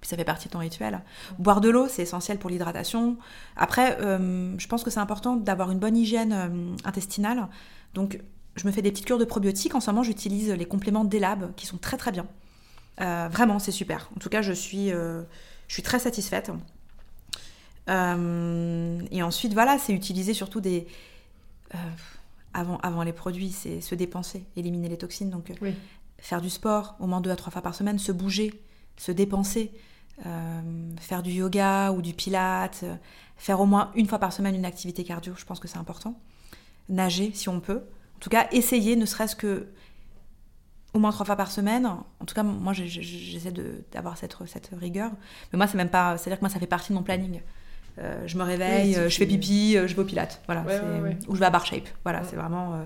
[0.00, 1.02] Puis ça fait partie de ton rituel.
[1.38, 3.16] Boire de l'eau, c'est essentiel pour l'hydratation.
[3.56, 7.46] Après, euh, je pense que c'est important d'avoir une bonne hygiène euh, intestinale.
[7.94, 8.18] Donc,
[8.57, 9.74] je me fais des petites cures de probiotiques.
[9.74, 12.26] En ce moment, j'utilise les compléments d'Elab, qui sont très très bien.
[13.01, 14.11] Euh, vraiment, c'est super.
[14.16, 15.22] En tout cas, je suis, euh,
[15.68, 16.51] je suis très satisfaite.
[17.88, 20.86] Euh, et ensuite, voilà, c'est utiliser surtout des...
[22.53, 25.30] avant, avant les produits, c'est se dépenser, éliminer les toxines.
[25.30, 25.74] Donc, Oui.
[26.18, 28.53] faire du sport au moins deux à trois fois par semaine, se bouger,
[28.96, 29.72] se dépenser,
[31.01, 32.84] faire du yoga ou du pilate,
[33.38, 36.20] faire au moins une fois par semaine une activité cardio, je pense que c'est important.
[36.90, 37.82] Nager si on peut.
[38.20, 39.66] En tout cas, essayer, ne serait-ce que
[40.92, 41.86] au moins trois fois par semaine.
[41.86, 43.52] En tout cas, moi, j'essaie
[43.92, 45.10] d'avoir cette, cette rigueur.
[45.52, 46.18] Mais moi, c'est même pas.
[46.18, 47.40] C'est-à-dire que moi, ça fait partie de mon planning.
[47.98, 50.42] Euh, je me réveille, Oui, euh, je fais pipi, euh, je vais au pilate.
[50.46, 50.62] Voilà.
[50.62, 51.18] Ouais, c'est- ouais, ouais.
[51.28, 51.88] Ou je vais à Bar Shape.
[52.04, 52.74] Voilà, c'est vraiment.
[52.74, 52.84] euh,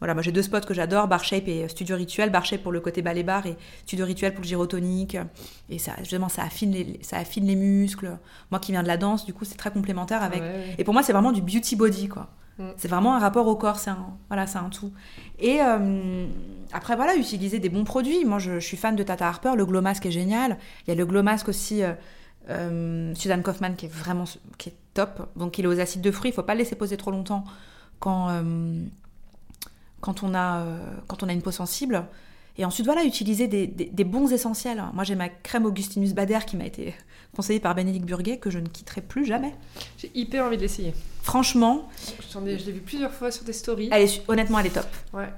[0.00, 2.30] voilà, moi j'ai deux spots que j'adore, Bar Shape et Studio Rituel.
[2.30, 3.56] Bar Shape pour le côté ballet bar et
[3.86, 5.16] Studio Rituel pour le gyrotonique.
[5.70, 8.18] Et ça, justement, ça affine les, ça affine les muscles.
[8.50, 10.42] Moi qui viens de la danse, du coup, c'est très complémentaire avec.
[10.78, 12.28] Et pour moi, c'est vraiment du beauty body, quoi.
[12.58, 12.68] Mm.
[12.76, 14.92] C'est vraiment un rapport au corps, c'est un, voilà, tout.
[15.38, 16.26] Et euh,
[16.72, 18.24] après, voilà, utiliser des bons produits.
[18.24, 20.58] Moi, je, suis fan de Tata Harper, le Glow Mask est génial.
[20.86, 21.92] Il y a le Glow Mask aussi, euh,
[22.50, 24.24] euh, Suzanne Kaufman, qui est vraiment
[24.58, 25.28] qui top.
[25.36, 27.44] Donc, il est aux acides de fruits, il faut pas le laisser poser trop longtemps
[27.98, 28.28] quand
[30.22, 30.64] on a
[31.30, 32.04] une peau sensible.
[32.58, 34.82] Et ensuite, voilà, utiliser des, des- des bons essentiels.
[34.92, 36.94] Moi, j'ai ma crème Augustinus Bader qui m'a été
[37.34, 39.54] conseillée par Bénédicte Burguet, que je ne quitterai plus jamais.
[39.96, 40.92] J'ai hyper envie de l'essayer.
[41.22, 41.88] Franchement,
[42.46, 43.88] ai- Je l'ai vu plusieurs fois sur des stories.
[43.90, 44.86] elle est, su- honnêtement, elle est top.
[45.14, 45.28] Ouais.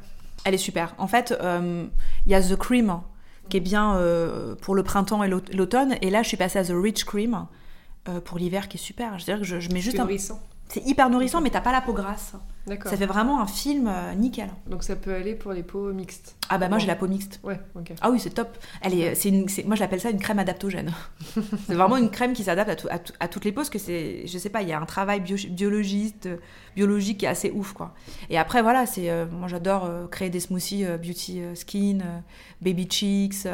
[0.45, 0.95] Elle est super.
[0.99, 1.87] En fait, euh,
[2.27, 3.01] il y a The Cream
[3.49, 5.97] qui est bien euh, pour le printemps et l'aut- l'automne.
[6.03, 7.47] Et là, je suis passée à The Rich Cream
[8.09, 9.19] euh, pour l'hiver qui est super.
[9.19, 10.07] Je veux dire que je, je mets juste un...
[10.75, 12.33] C'est hyper nourrissant, mais t'as pas la peau grasse.
[12.67, 12.91] D'accord.
[12.91, 14.49] Ça fait vraiment un film euh, nickel.
[14.67, 16.35] Donc ça peut aller pour les peaux mixtes.
[16.49, 17.39] Ah bah moi j'ai la peau mixte.
[17.45, 17.93] Ouais, ok.
[18.01, 18.59] Ah oui, c'est top.
[18.81, 20.91] Elle est, c'est une, c'est- moi j'appelle ça une crème adaptogène.
[21.67, 23.71] c'est vraiment une crème qui s'adapte à, tout- à tout- à toutes les peaux, parce
[23.71, 26.29] que c'est, je sais pas, il y a un travail bio- biologiste,
[26.75, 27.95] biologique qui est assez ouf quoi.
[28.29, 31.99] Et après voilà, c'est, euh, moi j'adore euh, créer des smoothies beauty skin,
[32.63, 33.47] baby cheeks,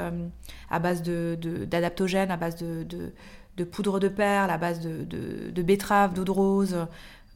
[0.71, 3.13] à base de, de- d'adaptogènes, à base de, de,
[3.61, 6.77] de poudre de perles, à base de, de, de betterave, d'eau de rose,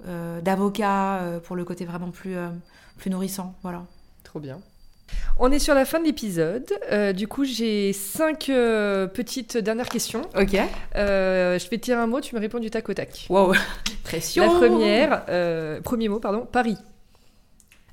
[0.07, 2.49] euh, d'avocat euh, pour le côté vraiment plus, euh,
[2.97, 3.55] plus nourrissant.
[3.63, 3.85] Voilà.
[4.23, 4.61] Trop bien.
[5.39, 6.67] On est sur la fin de l'épisode.
[7.15, 10.23] Du coup, j'ai cinq petites dernières questions.
[10.35, 10.53] Ok.
[10.95, 13.27] Je vais te dire un mot, tu me réponds du tac au tac.
[13.29, 13.53] Wow.
[14.03, 14.45] Pression.
[14.45, 16.79] La première, premier mot, pardon, Paris.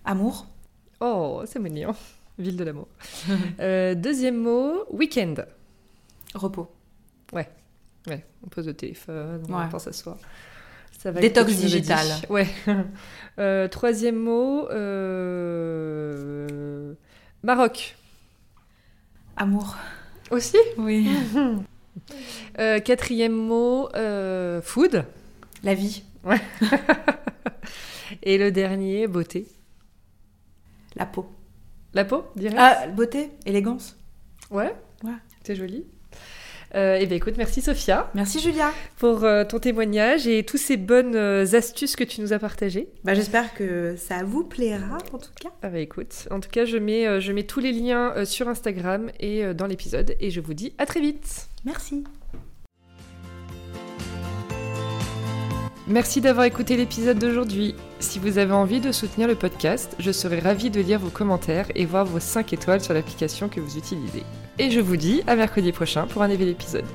[0.06, 0.48] Amour.
[1.02, 1.94] Oh, c'est mignon.
[2.40, 2.88] Ville de l'amour.
[3.60, 5.36] Deuxième mot, week-end.
[6.34, 6.72] Repos.
[7.34, 7.50] Ouais,
[8.08, 9.70] on pose le téléphone, on Ouais.
[9.70, 10.18] pense à soi.
[11.00, 12.06] Ça va Détox digital.
[12.30, 12.48] Ouais.
[13.40, 14.68] Euh, troisième mot,
[15.62, 16.94] euh,
[17.44, 17.96] Maroc.
[19.38, 19.78] Amour.
[20.32, 20.58] Aussi?
[20.78, 21.10] Oui.
[22.60, 23.90] Euh, Quatrième mot,
[24.64, 25.04] food.
[25.64, 26.04] La vie.
[28.24, 29.46] Et le dernier, beauté.
[30.96, 31.30] La peau.
[31.94, 33.98] La peau, dirais Ah, beauté, élégance.
[34.50, 34.74] Ouais.
[35.04, 35.12] Ouais.
[35.44, 35.86] C'est joli.
[36.76, 38.72] Euh, eh bien, écoute, merci Sophia Merci Julia.
[38.98, 42.88] pour euh, ton témoignage et toutes ces bonnes euh, astuces que tu nous as partagées.
[43.04, 45.50] Bah, J'espère que ça vous plaira en tout cas.
[45.64, 49.12] Ah bah écoute, en tout cas, je mets, je mets tous les liens sur Instagram
[49.20, 51.48] et dans l'épisode et je vous dis à très vite.
[51.66, 52.04] Merci.
[55.88, 57.76] Merci d'avoir écouté l'épisode d'aujourd'hui.
[58.00, 61.68] Si vous avez envie de soutenir le podcast, je serai ravie de lire vos commentaires
[61.76, 64.24] et voir vos 5 étoiles sur l'application que vous utilisez.
[64.62, 66.86] Et je vous dis à mercredi prochain pour un nouvel épisode.